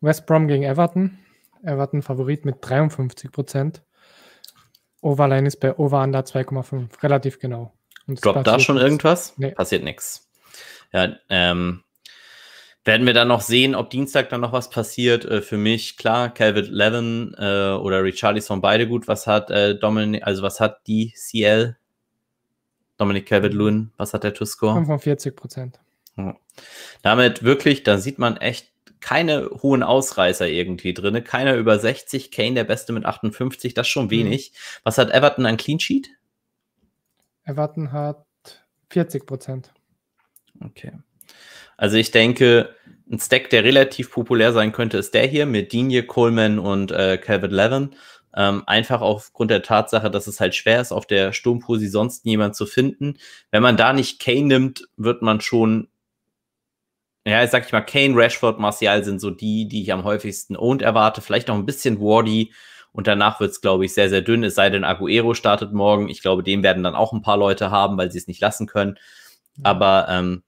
West 0.00 0.26
Brom 0.26 0.48
gegen 0.48 0.64
Everton. 0.64 1.18
Everton 1.62 2.02
Favorit 2.02 2.44
mit 2.44 2.56
53 2.60 3.30
Prozent. 3.30 3.82
Overline 5.00 5.46
ist 5.46 5.60
bei 5.60 5.76
Over 5.76 6.02
Under 6.02 6.20
2,5. 6.20 7.02
Relativ 7.02 7.38
genau. 7.38 7.72
Droppt 8.08 8.46
da 8.46 8.58
schon 8.58 8.78
irgendwas? 8.78 9.34
Nee. 9.36 9.52
Passiert 9.52 9.84
nichts. 9.84 10.28
Ja, 10.92 11.14
ähm, 11.28 11.84
werden 12.84 13.06
wir 13.06 13.14
dann 13.14 13.28
noch 13.28 13.40
sehen, 13.40 13.74
ob 13.74 13.90
Dienstag 13.90 14.28
dann 14.28 14.40
noch 14.40 14.52
was 14.52 14.70
passiert. 14.70 15.24
Äh, 15.24 15.42
für 15.42 15.56
mich, 15.56 15.96
klar, 15.96 16.32
Calvin 16.32 16.66
Levin 16.66 17.34
äh, 17.38 17.72
oder 17.74 18.02
Richarlison 18.02 18.60
beide 18.60 18.88
gut. 18.88 19.08
Was 19.08 19.26
hat 19.26 19.50
äh, 19.50 19.78
Dominik, 19.78 20.24
also 20.24 20.42
was 20.42 20.60
hat 20.60 20.86
die 20.86 21.12
CL? 21.16 21.76
Dominik 22.98 23.26
Calvin 23.26 23.52
Lewin, 23.52 23.92
was 23.96 24.14
hat 24.14 24.24
der 24.24 24.34
to 24.34 24.44
score? 24.44 24.74
45 24.74 25.34
Prozent. 25.34 25.80
Ja. 26.16 26.36
Damit 27.02 27.42
wirklich, 27.42 27.82
da 27.82 27.98
sieht 27.98 28.18
man 28.18 28.36
echt 28.36 28.70
keine 29.00 29.50
hohen 29.62 29.82
Ausreißer 29.82 30.48
irgendwie 30.48 30.94
drin. 30.94 31.24
Keiner 31.24 31.56
über 31.56 31.78
60. 31.78 32.30
Kane 32.30 32.54
der 32.54 32.64
Beste 32.64 32.92
mit 32.92 33.04
58, 33.04 33.74
das 33.74 33.86
ist 33.86 33.92
schon 33.92 34.06
mhm. 34.06 34.10
wenig. 34.10 34.52
Mhm. 34.52 34.80
Was 34.84 34.98
hat 34.98 35.10
Everton 35.10 35.46
an 35.46 35.56
Clean 35.56 35.80
Sheet? 35.80 36.10
Everton 37.44 37.92
hat 37.92 38.24
40 38.90 39.26
Prozent. 39.26 39.72
Okay. 40.60 40.92
Also 41.76 41.96
ich 41.96 42.10
denke, 42.10 42.74
ein 43.10 43.18
Stack, 43.18 43.50
der 43.50 43.64
relativ 43.64 44.10
populär 44.10 44.52
sein 44.52 44.72
könnte, 44.72 44.98
ist 44.98 45.14
der 45.14 45.26
hier 45.26 45.46
mit 45.46 45.72
Digne, 45.72 46.02
Coleman 46.04 46.58
und 46.58 46.92
äh, 46.92 47.18
Calvin 47.18 47.50
Levin. 47.50 47.90
Ähm, 48.34 48.62
einfach 48.66 49.02
aufgrund 49.02 49.50
der 49.50 49.62
Tatsache, 49.62 50.10
dass 50.10 50.26
es 50.26 50.40
halt 50.40 50.54
schwer 50.54 50.80
ist, 50.80 50.92
auf 50.92 51.06
der 51.06 51.32
Sturmposi 51.32 51.88
sonst 51.88 52.24
jemand 52.24 52.56
zu 52.56 52.64
finden. 52.64 53.18
Wenn 53.50 53.62
man 53.62 53.76
da 53.76 53.92
nicht 53.92 54.20
Kane 54.20 54.44
nimmt, 54.44 54.88
wird 54.96 55.20
man 55.20 55.42
schon, 55.42 55.88
ja, 57.26 57.46
sag 57.46 57.66
ich 57.66 57.72
mal, 57.72 57.82
Kane, 57.82 58.16
Rashford, 58.16 58.58
Martial 58.58 59.04
sind 59.04 59.20
so 59.20 59.30
die, 59.30 59.68
die 59.68 59.82
ich 59.82 59.92
am 59.92 60.04
häufigsten 60.04 60.56
und 60.56 60.80
erwarte. 60.80 61.20
Vielleicht 61.20 61.48
noch 61.48 61.56
ein 61.56 61.66
bisschen 61.66 62.00
Wardy. 62.00 62.52
Und 62.92 63.06
danach 63.06 63.40
wird 63.40 63.50
es, 63.50 63.60
glaube 63.60 63.84
ich, 63.84 63.94
sehr, 63.94 64.08
sehr 64.08 64.22
dünn. 64.22 64.44
Es 64.44 64.54
sei 64.54 64.70
denn, 64.70 64.84
Aguero 64.84 65.34
startet 65.34 65.72
morgen. 65.72 66.08
Ich 66.08 66.22
glaube, 66.22 66.42
den 66.42 66.62
werden 66.62 66.82
dann 66.82 66.94
auch 66.94 67.12
ein 67.12 67.22
paar 67.22 67.38
Leute 67.38 67.70
haben, 67.70 67.96
weil 67.96 68.10
sie 68.10 68.18
es 68.18 68.26
nicht 68.28 68.40
lassen 68.40 68.66
können. 68.66 68.98
Aber 69.62 70.06
ähm, 70.08 70.42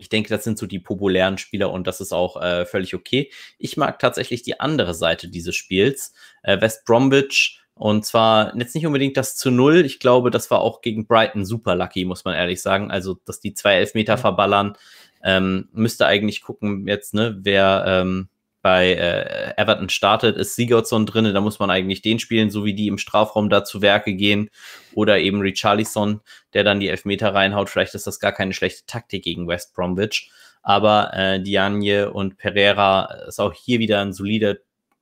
ich 0.00 0.08
denke, 0.08 0.30
das 0.30 0.44
sind 0.44 0.58
so 0.58 0.66
die 0.66 0.78
populären 0.78 1.38
Spieler 1.38 1.70
und 1.70 1.86
das 1.86 2.00
ist 2.00 2.12
auch 2.12 2.40
äh, 2.40 2.64
völlig 2.66 2.94
okay. 2.94 3.30
Ich 3.58 3.76
mag 3.76 3.98
tatsächlich 3.98 4.42
die 4.42 4.58
andere 4.58 4.94
Seite 4.94 5.28
dieses 5.28 5.54
Spiels. 5.54 6.12
Äh, 6.42 6.60
West 6.60 6.84
Bromwich 6.84 7.60
und 7.74 8.04
zwar 8.04 8.56
jetzt 8.56 8.74
nicht 8.74 8.86
unbedingt 8.86 9.16
das 9.16 9.36
zu 9.36 9.50
Null. 9.50 9.84
Ich 9.86 10.00
glaube, 10.00 10.30
das 10.30 10.50
war 10.50 10.60
auch 10.60 10.80
gegen 10.80 11.06
Brighton 11.06 11.44
super 11.44 11.74
lucky, 11.74 12.04
muss 12.04 12.24
man 12.24 12.34
ehrlich 12.34 12.60
sagen. 12.60 12.90
Also, 12.90 13.18
dass 13.24 13.40
die 13.40 13.54
zwei 13.54 13.74
Elfmeter 13.76 14.18
verballern, 14.18 14.76
ähm, 15.22 15.68
müsste 15.72 16.06
eigentlich 16.06 16.42
gucken 16.42 16.86
jetzt, 16.88 17.14
ne, 17.14 17.38
wer 17.40 17.84
ähm, 17.86 18.28
bei 18.62 18.92
äh, 18.92 19.54
Everton 19.56 19.88
startet, 19.88 20.36
ist 20.36 20.54
Sigurdsson 20.54 21.06
drin, 21.06 21.32
da 21.32 21.40
muss 21.40 21.58
man 21.58 21.70
eigentlich 21.70 22.02
den 22.02 22.18
spielen, 22.18 22.50
so 22.50 22.64
wie 22.64 22.74
die 22.74 22.88
im 22.88 22.98
Strafraum 22.98 23.48
da 23.48 23.64
zu 23.64 23.80
Werke 23.82 24.14
gehen. 24.14 24.50
Oder 24.94 25.18
eben 25.18 25.40
Richarlison, 25.40 26.20
der 26.52 26.64
dann 26.64 26.80
die 26.80 26.88
Elfmeter 26.88 27.34
reinhaut. 27.34 27.70
Vielleicht 27.70 27.94
ist 27.94 28.06
das 28.06 28.20
gar 28.20 28.32
keine 28.32 28.52
schlechte 28.52 28.84
Taktik 28.86 29.24
gegen 29.24 29.48
West 29.48 29.74
Bromwich. 29.74 30.30
Aber 30.62 31.12
äh, 31.14 31.42
Diagne 31.42 32.10
und 32.12 32.36
Pereira 32.36 33.06
ist 33.26 33.40
auch 33.40 33.54
hier 33.54 33.78
wieder 33.78 34.00
ein 34.00 34.12
solider 34.12 34.56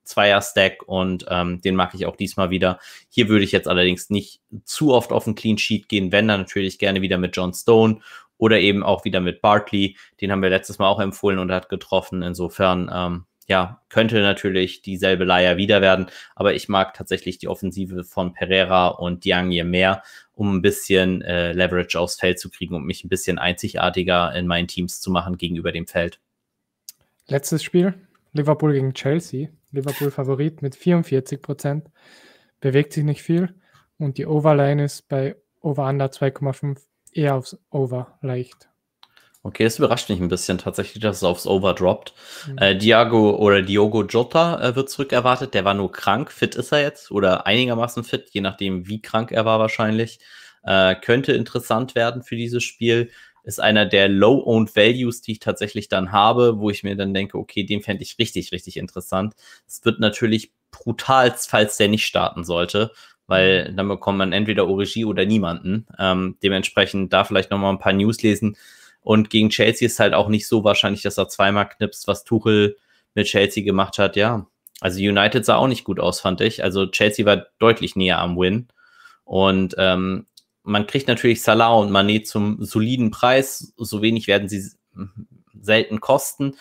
Zweier-Stack 0.09 0.83
und 0.87 1.25
ähm, 1.29 1.61
den 1.61 1.75
mag 1.75 1.93
ich 1.93 2.05
auch 2.05 2.15
diesmal 2.15 2.49
wieder. 2.49 2.79
Hier 3.09 3.29
würde 3.29 3.43
ich 3.43 3.51
jetzt 3.51 3.67
allerdings 3.67 4.09
nicht 4.09 4.41
zu 4.63 4.93
oft 4.93 5.11
auf 5.11 5.27
ein 5.27 5.35
Clean 5.35 5.57
Sheet 5.57 5.87
gehen, 5.87 6.11
wenn 6.11 6.27
dann 6.27 6.41
natürlich 6.41 6.79
gerne 6.79 7.01
wieder 7.01 7.17
mit 7.17 7.35
John 7.35 7.53
Stone 7.53 7.99
oder 8.37 8.59
eben 8.59 8.83
auch 8.83 9.05
wieder 9.05 9.19
mit 9.19 9.41
Barkley. 9.41 9.97
Den 10.19 10.31
haben 10.31 10.41
wir 10.41 10.49
letztes 10.49 10.79
Mal 10.79 10.87
auch 10.87 10.99
empfohlen 10.99 11.37
und 11.37 11.51
hat 11.51 11.69
getroffen. 11.69 12.23
Insofern, 12.23 12.89
ähm, 12.91 13.25
ja, 13.49 13.81
könnte 13.89 14.21
natürlich 14.21 14.83
dieselbe 14.83 15.25
Leier 15.25 15.57
wieder 15.57 15.81
werden. 15.81 16.05
Aber 16.35 16.53
ich 16.53 16.69
mag 16.69 16.93
tatsächlich 16.93 17.39
die 17.39 17.47
Offensive 17.47 18.03
von 18.03 18.31
Pereira 18.31 18.89
und 18.89 19.25
Diagne 19.25 19.65
mehr, 19.65 20.03
um 20.33 20.55
ein 20.55 20.61
bisschen 20.61 21.23
äh, 21.23 21.51
Leverage 21.51 21.99
aufs 21.99 22.15
Feld 22.15 22.39
zu 22.39 22.49
kriegen 22.49 22.75
und 22.75 22.85
mich 22.85 23.03
ein 23.03 23.09
bisschen 23.09 23.39
einzigartiger 23.39 24.33
in 24.35 24.45
meinen 24.45 24.67
Teams 24.67 25.01
zu 25.01 25.09
machen 25.09 25.37
gegenüber 25.37 25.71
dem 25.71 25.87
Feld. 25.87 26.19
Letztes 27.27 27.63
Spiel, 27.63 27.95
Liverpool 28.33 28.73
gegen 28.73 28.93
Chelsea. 28.93 29.49
Liverpool 29.71 30.11
Favorit 30.11 30.61
mit 30.61 30.75
44 30.75 31.41
Prozent. 31.41 31.89
Bewegt 32.59 32.93
sich 32.93 33.03
nicht 33.03 33.21
viel. 33.21 33.55
Und 33.97 34.17
die 34.17 34.25
Overline 34.25 34.83
ist 34.83 35.07
bei 35.09 35.35
Over-Under 35.61 36.07
2,5 36.07 36.79
eher 37.11 37.35
aufs 37.35 37.57
Over 37.69 38.17
leicht. 38.21 38.69
Okay, 39.41 39.63
das 39.63 39.79
überrascht 39.79 40.09
mich 40.09 40.19
ein 40.19 40.27
bisschen 40.27 40.57
tatsächlich, 40.57 41.01
dass 41.01 41.17
es 41.17 41.23
aufs 41.23 41.47
Over 41.47 41.73
droppt. 41.73 42.13
Mhm. 42.47 42.57
Äh, 42.57 42.75
Diago 42.77 43.37
oder 43.37 43.61
Diogo 43.61 44.03
Jota 44.03 44.61
äh, 44.61 44.75
wird 44.75 44.89
zurückerwartet. 44.89 45.53
Der 45.53 45.63
war 45.63 45.73
nur 45.73 45.91
krank. 45.91 46.31
Fit 46.31 46.55
ist 46.55 46.73
er 46.73 46.81
jetzt 46.81 47.09
oder 47.09 47.47
einigermaßen 47.47 48.03
fit, 48.03 48.29
je 48.31 48.41
nachdem, 48.41 48.87
wie 48.87 49.01
krank 49.01 49.31
er 49.31 49.45
war 49.45 49.59
wahrscheinlich. 49.59 50.19
Äh, 50.63 50.95
könnte 50.95 51.31
interessant 51.31 51.95
werden 51.95 52.21
für 52.21 52.35
dieses 52.35 52.63
Spiel 52.63 53.11
ist 53.43 53.59
einer 53.59 53.85
der 53.85 54.09
Low-Owned 54.09 54.75
Values, 54.75 55.21
die 55.21 55.33
ich 55.33 55.39
tatsächlich 55.39 55.87
dann 55.87 56.11
habe, 56.11 56.59
wo 56.59 56.69
ich 56.69 56.83
mir 56.83 56.95
dann 56.95 57.13
denke, 57.13 57.37
okay, 57.37 57.63
den 57.63 57.81
fände 57.81 58.03
ich 58.03 58.19
richtig, 58.19 58.51
richtig 58.51 58.77
interessant. 58.77 59.33
Es 59.67 59.83
wird 59.85 59.99
natürlich 59.99 60.51
brutal, 60.71 61.33
falls 61.35 61.77
der 61.77 61.87
nicht 61.87 62.05
starten 62.05 62.43
sollte, 62.43 62.91
weil 63.27 63.71
mhm. 63.71 63.77
dann 63.77 63.87
bekommt 63.87 64.17
man 64.17 64.33
entweder 64.33 64.67
Origi 64.67 65.05
oder 65.05 65.25
niemanden. 65.25 65.87
Ähm, 65.97 66.37
dementsprechend 66.43 67.13
da 67.13 67.23
vielleicht 67.23 67.51
nochmal 67.51 67.73
ein 67.73 67.79
paar 67.79 67.93
News 67.93 68.21
lesen. 68.21 68.55
Und 69.01 69.29
gegen 69.29 69.49
Chelsea 69.49 69.85
ist 69.85 69.99
halt 69.99 70.13
auch 70.13 70.27
nicht 70.27 70.47
so 70.47 70.63
wahrscheinlich, 70.63 71.01
dass 71.01 71.17
er 71.17 71.29
zweimal 71.29 71.69
knipst, 71.69 72.07
was 72.07 72.23
Tuchel 72.23 72.77
mit 73.15 73.27
Chelsea 73.27 73.63
gemacht 73.63 73.97
hat. 73.97 74.15
Ja, 74.15 74.47
also 74.81 74.99
United 74.99 75.45
sah 75.45 75.55
auch 75.55 75.67
nicht 75.67 75.83
gut 75.83 75.99
aus, 75.99 76.19
fand 76.19 76.41
ich. 76.41 76.63
Also 76.63 76.87
Chelsea 76.87 77.25
war 77.25 77.47
deutlich 77.59 77.95
näher 77.95 78.19
am 78.19 78.37
Win. 78.37 78.67
Und 79.23 79.75
ähm, 79.77 80.25
man 80.63 80.87
kriegt 80.87 81.07
natürlich 81.07 81.41
Salah 81.41 81.73
und 81.73 81.91
Manet 81.91 82.27
zum 82.27 82.63
soliden 82.63 83.11
Preis. 83.11 83.73
So 83.77 84.01
wenig 84.01 84.27
werden 84.27 84.49
sie 84.49 84.71
selten 85.59 85.99
kosten. 85.99 86.55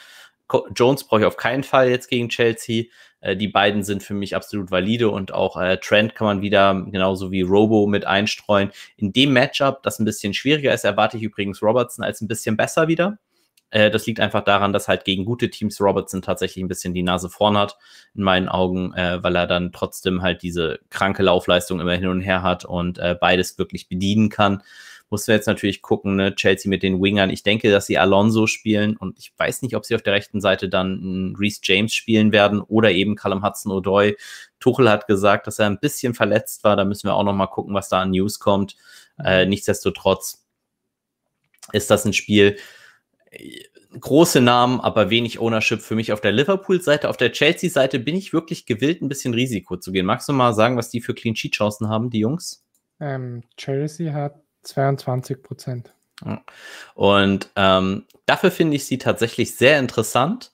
Jones 0.75 1.05
brauche 1.05 1.21
ich 1.21 1.27
auf 1.27 1.37
keinen 1.37 1.65
Fall 1.65 1.91
jetzt 1.91 2.09
gegen 2.09 2.29
Chelsea. 2.29 2.85
Äh, 3.21 3.37
die 3.37 3.49
beiden 3.49 3.83
sind 3.83 4.03
für 4.03 4.15
mich 4.15 4.37
absolut 4.37 4.71
valide 4.71 5.11
und 5.11 5.33
auch 5.33 5.57
äh, 5.57 5.79
Trent 5.79 6.15
kann 6.15 6.27
man 6.27 6.43
wieder 6.43 6.75
genauso 6.91 7.31
wie 7.31 7.43
Robo 7.43 7.87
mit 7.87 8.07
einstreuen. 8.07 8.71
In 8.97 9.13
dem 9.13 9.33
Matchup, 9.33 9.83
das 9.83 9.99
ein 9.99 10.05
bisschen 10.05 10.35
schwieriger 10.35 10.73
ist, 10.73 10.85
erwarte 10.85 11.17
ich 11.17 11.23
übrigens 11.23 11.63
Robertson 11.63 12.05
als 12.05 12.21
ein 12.21 12.29
bisschen 12.29 12.57
besser 12.57 12.89
wieder. 12.89 13.19
Äh, 13.71 13.91
das 13.91 14.07
liegt 14.07 14.21
einfach 14.21 14.45
daran, 14.45 14.73
dass 14.73 14.89
halt 14.89 15.05
gegen 15.05 15.25
gute 15.25 15.51
Teams 15.51 15.81
Robertson 15.81 16.23
tatsächlich 16.23 16.65
ein 16.65 16.69
bisschen 16.69 16.95
die 16.95 17.03
Nase 17.03 17.29
vorn 17.29 17.59
hat, 17.59 17.77
in 18.15 18.23
meinen 18.23 18.49
Augen, 18.49 18.95
äh, 18.95 19.23
weil 19.23 19.37
er 19.37 19.47
dann 19.47 19.73
trotzdem 19.73 20.23
halt 20.23 20.43
diese 20.43 20.81
kranke 20.91 21.23
Laufleistung 21.23 21.81
immer 21.81 21.95
hin 21.95 22.09
und 22.09 22.21
her 22.21 22.43
hat 22.43 22.65
und 22.65 22.99
äh, 22.99 23.17
beides 23.21 23.59
wirklich 23.59 23.89
bedienen 23.89 24.31
kann. 24.31 24.63
Mussten 25.11 25.29
wir 25.29 25.37
jetzt 25.37 25.47
natürlich 25.47 25.81
gucken, 25.81 26.17
ne? 26.17 26.35
Chelsea 26.35 26.69
mit 26.69 26.83
den 26.83 27.01
Wingern. 27.03 27.31
Ich 27.31 27.43
denke, 27.43 27.71
dass 27.71 27.87
sie 27.87 27.99
Alonso 27.99 28.47
spielen 28.47 28.97
und 28.97 29.19
ich 29.19 29.33
weiß 29.37 29.63
nicht, 29.63 29.75
ob 29.75 29.87
sie 29.87 29.95
auf 29.95 30.03
der 30.03 30.13
rechten 30.13 30.41
Seite 30.41 30.69
dann 30.69 31.35
Reese 31.39 31.61
James 31.63 31.95
spielen 31.95 32.33
werden 32.33 32.61
oder 32.61 32.91
eben 32.91 33.17
Callum 33.17 33.45
Hudson-Odoi. 33.45 34.17
Tuchel 34.61 34.91
hat 34.91 35.07
gesagt, 35.07 35.47
dass 35.47 35.59
er 35.59 35.67
ein 35.67 35.81
bisschen 35.81 36.15
verletzt 36.15 36.65
war. 36.65 36.77
Da 36.77 36.85
müssen 36.85 37.09
wir 37.09 37.15
auch 37.15 37.25
noch 37.25 37.33
mal 37.33 37.47
gucken, 37.47 37.75
was 37.75 37.89
da 37.89 38.03
an 38.03 38.11
News 38.11 38.39
kommt. 38.39 38.77
Äh, 39.23 39.47
nichtsdestotrotz 39.47 40.45
ist 41.73 41.91
das 41.91 42.05
ein 42.05 42.13
Spiel, 42.13 42.57
große 43.99 44.41
Namen, 44.41 44.81
aber 44.81 45.11
wenig 45.11 45.39
Ownership 45.39 45.81
für 45.81 45.95
mich 45.95 46.13
auf 46.13 46.21
der 46.21 46.33
Liverpool-Seite. 46.33 47.09
Auf 47.09 47.17
der 47.17 47.33
Chelsea-Seite 47.33 47.99
bin 47.99 48.17
ich 48.17 48.33
wirklich 48.33 48.67
gewillt, 48.67 49.03
ein 49.03 49.09
bisschen 49.09 49.35
Risiko 49.35 49.77
zu 49.77 49.93
gehen. 49.93 50.07
Magst 50.07 50.29
du 50.29 50.33
mal 50.33 50.53
sagen, 50.55 50.77
was 50.77 50.91
die 50.91 51.01
für 51.01 51.15
Clean 51.15 51.35
Sheet-Chancen 51.35 51.89
haben, 51.89 52.11
die 52.11 52.21
Jungs? 52.21 52.65
Ähm, 53.01 53.43
Chelsea 53.57 54.13
hat 54.13 54.43
22 54.69 55.43
Prozent. 55.43 55.93
Und 56.95 57.51
ähm, 57.57 58.05
dafür 58.27 58.51
finde 58.51 58.77
ich 58.77 58.87
sie 58.87 58.99
tatsächlich 58.99 59.57
sehr 59.57 59.79
interessant. 59.79 60.53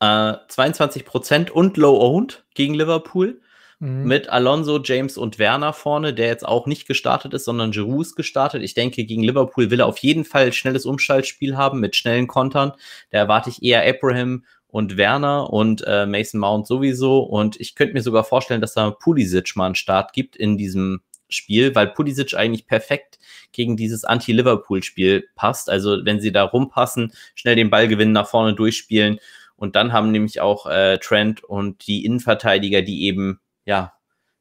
Äh, 0.00 0.34
22 0.48 1.04
Prozent 1.04 1.50
und 1.50 1.76
low-owned 1.76 2.44
gegen 2.54 2.74
Liverpool. 2.74 3.40
Mhm. 3.80 4.04
Mit 4.04 4.28
Alonso, 4.28 4.80
James 4.82 5.18
und 5.18 5.38
Werner 5.38 5.72
vorne, 5.72 6.14
der 6.14 6.28
jetzt 6.28 6.46
auch 6.46 6.66
nicht 6.66 6.86
gestartet 6.86 7.34
ist, 7.34 7.44
sondern 7.44 7.72
Giroud 7.72 8.06
ist 8.06 8.16
gestartet. 8.16 8.62
Ich 8.62 8.74
denke, 8.74 9.04
gegen 9.04 9.22
Liverpool 9.22 9.70
will 9.70 9.80
er 9.80 9.86
auf 9.86 9.98
jeden 9.98 10.24
Fall 10.24 10.52
schnelles 10.52 10.86
Umschaltspiel 10.86 11.56
haben 11.56 11.80
mit 11.80 11.96
schnellen 11.96 12.26
Kontern. 12.26 12.72
Da 13.10 13.18
erwarte 13.18 13.50
ich 13.50 13.62
eher 13.62 13.86
Abraham 13.86 14.44
und 14.68 14.96
Werner 14.96 15.52
und 15.52 15.84
äh, 15.86 16.06
Mason 16.06 16.40
Mount 16.40 16.66
sowieso. 16.66 17.20
Und 17.20 17.60
ich 17.60 17.74
könnte 17.74 17.94
mir 17.94 18.02
sogar 18.02 18.24
vorstellen, 18.24 18.60
dass 18.60 18.74
da 18.74 18.90
Pulisic 18.90 19.54
mal 19.54 19.66
einen 19.66 19.74
Start 19.74 20.12
gibt 20.12 20.34
in 20.34 20.56
diesem 20.56 21.02
Spiel, 21.34 21.74
weil 21.74 21.88
Pulisic 21.88 22.34
eigentlich 22.34 22.66
perfekt 22.66 23.18
gegen 23.52 23.76
dieses 23.76 24.04
Anti-Liverpool-Spiel 24.04 25.28
passt. 25.34 25.70
Also 25.70 26.04
wenn 26.04 26.20
sie 26.20 26.32
da 26.32 26.44
rumpassen, 26.44 27.12
schnell 27.34 27.56
den 27.56 27.70
Ball 27.70 27.88
gewinnen, 27.88 28.12
nach 28.12 28.28
vorne 28.28 28.54
durchspielen. 28.54 29.18
Und 29.56 29.76
dann 29.76 29.92
haben 29.92 30.10
nämlich 30.10 30.40
auch 30.40 30.66
äh, 30.66 30.98
Trent 30.98 31.44
und 31.44 31.86
die 31.86 32.04
Innenverteidiger, 32.04 32.82
die 32.82 33.04
eben 33.04 33.40
ja, 33.64 33.94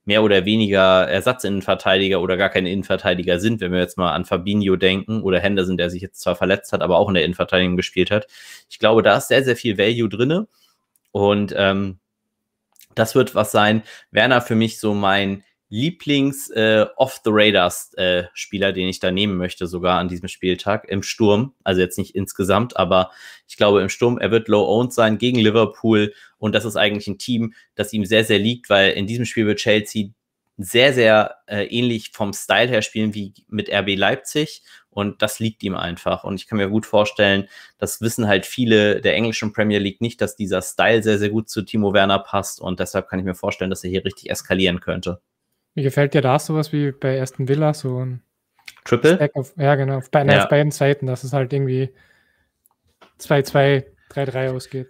mehr 0.05 0.23
oder 0.23 0.45
weniger 0.45 1.07
Ersatzinnenverteidiger 1.07 2.21
oder 2.21 2.35
gar 2.35 2.49
keine 2.49 2.71
Innenverteidiger 2.71 3.39
sind, 3.39 3.61
wenn 3.61 3.71
wir 3.71 3.79
jetzt 3.79 3.97
mal 3.97 4.11
an 4.11 4.25
Fabinho 4.25 4.75
denken 4.75 5.21
oder 5.21 5.39
Henderson, 5.39 5.77
der 5.77 5.89
sich 5.89 6.01
jetzt 6.01 6.19
zwar 6.19 6.35
verletzt 6.35 6.73
hat, 6.73 6.81
aber 6.81 6.97
auch 6.97 7.07
in 7.07 7.13
der 7.13 7.23
Innenverteidigung 7.23 7.77
gespielt 7.77 8.11
hat. 8.11 8.27
Ich 8.69 8.79
glaube, 8.79 9.01
da 9.01 9.17
ist 9.17 9.29
sehr, 9.29 9.43
sehr 9.43 9.55
viel 9.55 9.77
Value 9.77 10.09
drinne 10.09 10.47
und 11.11 11.53
ähm, 11.55 11.99
das 12.95 13.15
wird 13.15 13.33
was 13.33 13.51
sein. 13.51 13.83
Werner 14.11 14.41
für 14.41 14.55
mich 14.55 14.79
so 14.79 14.93
mein 14.93 15.43
Lieblings 15.73 16.51
äh, 16.51 16.85
äh, 17.97 18.25
den 18.73 18.87
ich 18.87 18.99
da 18.99 19.09
nehmen 19.09 19.37
möchte, 19.37 19.65
sogar 19.65 19.97
an 19.97 20.07
diesem 20.07 20.27
Spieltag 20.27 20.87
im 20.87 21.01
Sturm. 21.01 21.55
Also 21.63 21.81
jetzt 21.81 21.97
nicht 21.97 22.13
insgesamt, 22.13 22.77
aber 22.77 23.09
ich 23.47 23.57
glaube 23.57 23.81
im 23.81 23.89
Sturm, 23.89 24.19
er 24.19 24.29
wird 24.29 24.49
low-owned 24.49 24.93
sein 24.93 25.17
gegen 25.17 25.39
Liverpool 25.39 26.13
und 26.37 26.53
das 26.53 26.63
ist 26.65 26.75
eigentlich 26.75 27.07
ein 27.07 27.17
Team, 27.17 27.55
das 27.73 27.91
ihm 27.91 28.05
sehr, 28.05 28.23
sehr 28.23 28.37
liegt, 28.37 28.69
weil 28.69 28.91
in 28.91 29.07
diesem 29.07 29.25
Spiel 29.25 29.47
wird 29.47 29.57
Chelsea 29.57 30.09
sehr, 30.57 30.93
sehr 30.93 31.37
äh, 31.47 31.63
ähnlich 31.65 32.11
vom 32.13 32.33
Style 32.33 32.67
her 32.67 32.83
spielen 32.83 33.15
wie 33.15 33.33
mit 33.47 33.73
RB 33.73 33.97
Leipzig 33.97 34.61
und 34.91 35.23
das 35.23 35.39
liegt 35.39 35.63
ihm 35.63 35.75
einfach. 35.75 36.23
Und 36.23 36.35
ich 36.35 36.45
kann 36.45 36.59
mir 36.59 36.69
gut 36.69 36.85
vorstellen, 36.85 37.49
das 37.79 37.99
wissen 37.99 38.27
halt 38.27 38.45
viele 38.45 39.01
der 39.01 39.15
englischen 39.15 39.53
Premier 39.53 39.79
League 39.79 40.01
nicht, 40.01 40.21
dass 40.21 40.35
dieser 40.35 40.61
Style 40.61 41.01
sehr, 41.01 41.17
sehr 41.17 41.29
gut 41.29 41.49
zu 41.49 41.63
Timo 41.63 41.93
Werner 41.93 42.19
passt 42.19 42.61
und 42.61 42.79
deshalb 42.79 43.07
kann 43.09 43.17
ich 43.17 43.25
mir 43.25 43.33
vorstellen, 43.33 43.71
dass 43.71 43.83
er 43.83 43.89
hier 43.89 44.05
richtig 44.05 44.29
eskalieren 44.29 44.79
könnte. 44.79 45.19
Wie 45.75 45.83
gefällt 45.83 46.13
dir 46.13 46.21
da 46.21 46.39
sowas 46.39 46.71
wie 46.71 46.91
bei 46.91 47.21
Aston 47.21 47.47
Villa, 47.47 47.73
so 47.73 48.03
ein 48.03 48.21
Triple? 48.85 49.29
Auf, 49.33 49.53
ja, 49.57 49.75
genau, 49.75 49.97
auf, 49.97 50.11
beiden, 50.11 50.31
ja. 50.31 50.43
auf 50.43 50.49
beiden 50.49 50.71
Seiten, 50.71 51.07
dass 51.07 51.23
es 51.23 51.33
halt 51.33 51.53
irgendwie 51.53 51.93
2-2, 53.19 53.85
3-3 54.11 54.55
ausgeht. 54.55 54.89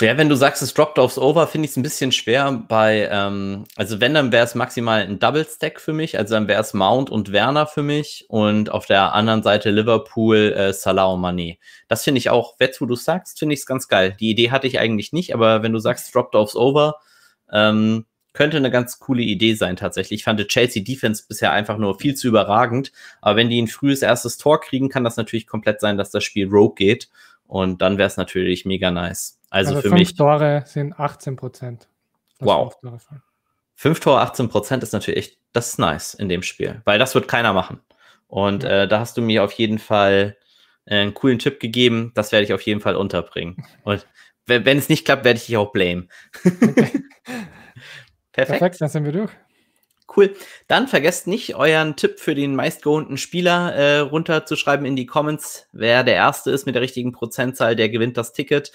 Ja, 0.00 0.16
wenn 0.16 0.28
du 0.28 0.36
sagst, 0.36 0.62
es 0.62 0.72
droppt 0.72 1.00
aufs 1.00 1.18
Over, 1.18 1.48
finde 1.48 1.66
ich 1.66 1.72
es 1.72 1.76
ein 1.76 1.82
bisschen 1.82 2.12
schwer 2.12 2.52
bei, 2.68 3.08
ähm, 3.10 3.64
also 3.74 4.00
wenn, 4.00 4.14
dann 4.14 4.30
wäre 4.30 4.44
es 4.44 4.54
maximal 4.54 5.00
ein 5.00 5.18
Double 5.18 5.44
Stack 5.44 5.80
für 5.80 5.92
mich, 5.92 6.16
also 6.16 6.34
dann 6.34 6.46
wäre 6.46 6.60
es 6.60 6.74
Mount 6.74 7.10
und 7.10 7.32
Werner 7.32 7.66
für 7.66 7.82
mich 7.82 8.26
und 8.28 8.70
auf 8.70 8.86
der 8.86 9.14
anderen 9.14 9.42
Seite 9.42 9.70
Liverpool, 9.70 10.52
äh, 10.52 10.72
Salah 10.72 11.06
und 11.06 11.20
Mané. 11.20 11.58
Das 11.88 12.04
finde 12.04 12.18
ich 12.18 12.30
auch, 12.30 12.54
jetzt 12.60 12.80
wo 12.80 12.86
du 12.86 12.94
sagst, 12.94 13.40
finde 13.40 13.54
ich 13.54 13.60
es 13.60 13.66
ganz 13.66 13.88
geil. 13.88 14.16
Die 14.18 14.30
Idee 14.30 14.52
hatte 14.52 14.68
ich 14.68 14.78
eigentlich 14.78 15.12
nicht, 15.12 15.34
aber 15.34 15.64
wenn 15.64 15.72
du 15.72 15.80
sagst, 15.80 16.14
droppt 16.14 16.36
aufs 16.36 16.54
Over, 16.54 16.96
ähm, 17.52 18.06
könnte 18.34 18.56
eine 18.58 18.70
ganz 18.70 18.98
coole 18.98 19.22
Idee 19.22 19.54
sein 19.54 19.76
tatsächlich. 19.76 20.20
Ich 20.20 20.24
fand 20.24 20.46
Chelsea 20.48 20.82
Defense 20.82 21.24
bisher 21.26 21.52
einfach 21.52 21.78
nur 21.78 21.98
viel 21.98 22.14
zu 22.14 22.28
überragend. 22.28 22.92
Aber 23.22 23.36
wenn 23.36 23.48
die 23.48 23.62
ein 23.62 23.68
frühes 23.68 24.02
erstes 24.02 24.36
Tor 24.36 24.60
kriegen, 24.60 24.88
kann 24.90 25.04
das 25.04 25.16
natürlich 25.16 25.46
komplett 25.46 25.80
sein, 25.80 25.96
dass 25.96 26.10
das 26.10 26.24
Spiel 26.24 26.48
Rogue 26.48 26.74
geht. 26.74 27.08
Und 27.46 27.80
dann 27.80 27.96
wäre 27.96 28.08
es 28.08 28.16
natürlich 28.16 28.66
mega 28.66 28.90
nice. 28.90 29.38
Also, 29.50 29.70
also 29.70 29.82
für 29.82 29.88
fünf 29.90 29.98
mich. 30.00 30.14
Tore 30.14 30.64
sind 30.66 30.98
18 30.98 31.36
Prozent. 31.36 31.88
Wow. 32.40 32.74
Fünf 33.76 34.00
Tore, 34.00 34.20
18 34.20 34.48
Prozent 34.48 34.82
ist 34.82 34.92
natürlich 34.92 35.18
echt, 35.18 35.38
das 35.52 35.68
ist 35.68 35.78
nice 35.78 36.14
in 36.14 36.28
dem 36.28 36.42
Spiel, 36.42 36.82
weil 36.84 36.98
das 36.98 37.14
wird 37.14 37.28
keiner 37.28 37.52
machen. 37.52 37.80
Und 38.26 38.64
ja. 38.64 38.82
äh, 38.82 38.88
da 38.88 38.98
hast 38.98 39.16
du 39.16 39.22
mir 39.22 39.44
auf 39.44 39.52
jeden 39.52 39.78
Fall 39.78 40.36
äh, 40.86 40.96
einen 40.96 41.14
coolen 41.14 41.38
Tipp 41.38 41.60
gegeben. 41.60 42.10
Das 42.16 42.32
werde 42.32 42.44
ich 42.44 42.52
auf 42.52 42.62
jeden 42.62 42.80
Fall 42.80 42.96
unterbringen. 42.96 43.64
Und 43.84 44.06
wenn 44.46 44.76
es 44.76 44.88
nicht 44.88 45.04
klappt, 45.04 45.24
werde 45.24 45.38
ich 45.38 45.46
dich 45.46 45.56
auch 45.56 45.72
blame. 45.72 46.08
Okay. 46.44 47.04
Perfekt. 48.34 48.58
Perfekt, 48.58 48.80
dann 48.80 48.88
sind 48.88 49.04
wir 49.04 49.12
durch. 49.12 49.30
Cool. 50.14 50.34
Dann 50.68 50.86
vergesst 50.86 51.26
nicht, 51.26 51.54
euren 51.56 51.96
Tipp 51.96 52.20
für 52.20 52.34
den 52.34 52.54
meistgeholten 52.54 53.16
Spieler 53.16 53.74
äh, 53.74 53.98
runterzuschreiben 54.00 54.84
in 54.84 54.96
die 54.96 55.06
Comments. 55.06 55.66
Wer 55.72 56.04
der 56.04 56.14
Erste 56.14 56.50
ist 56.50 56.66
mit 56.66 56.74
der 56.74 56.82
richtigen 56.82 57.12
Prozentzahl, 57.12 57.74
der 57.74 57.88
gewinnt 57.88 58.16
das 58.16 58.32
Ticket. 58.32 58.72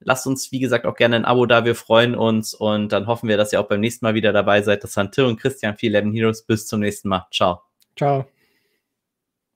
Lasst 0.00 0.26
uns, 0.26 0.50
wie 0.52 0.60
gesagt, 0.60 0.86
auch 0.86 0.94
gerne 0.94 1.16
ein 1.16 1.24
Abo 1.26 1.44
da. 1.44 1.64
Wir 1.64 1.74
freuen 1.74 2.14
uns 2.14 2.54
und 2.54 2.92
dann 2.92 3.06
hoffen 3.06 3.28
wir, 3.28 3.36
dass 3.36 3.52
ihr 3.52 3.60
auch 3.60 3.68
beim 3.68 3.80
nächsten 3.80 4.06
Mal 4.06 4.14
wieder 4.14 4.32
dabei 4.32 4.62
seid. 4.62 4.82
Das 4.82 4.96
waren 4.96 5.12
Till 5.12 5.24
und 5.24 5.38
Christian, 5.38 5.76
viel 5.76 5.94
Eleven 5.94 6.12
Heroes. 6.12 6.42
Bis 6.42 6.66
zum 6.66 6.80
nächsten 6.80 7.08
Mal. 7.08 7.26
Ciao. 7.30 7.60
Ciao. 7.96 8.26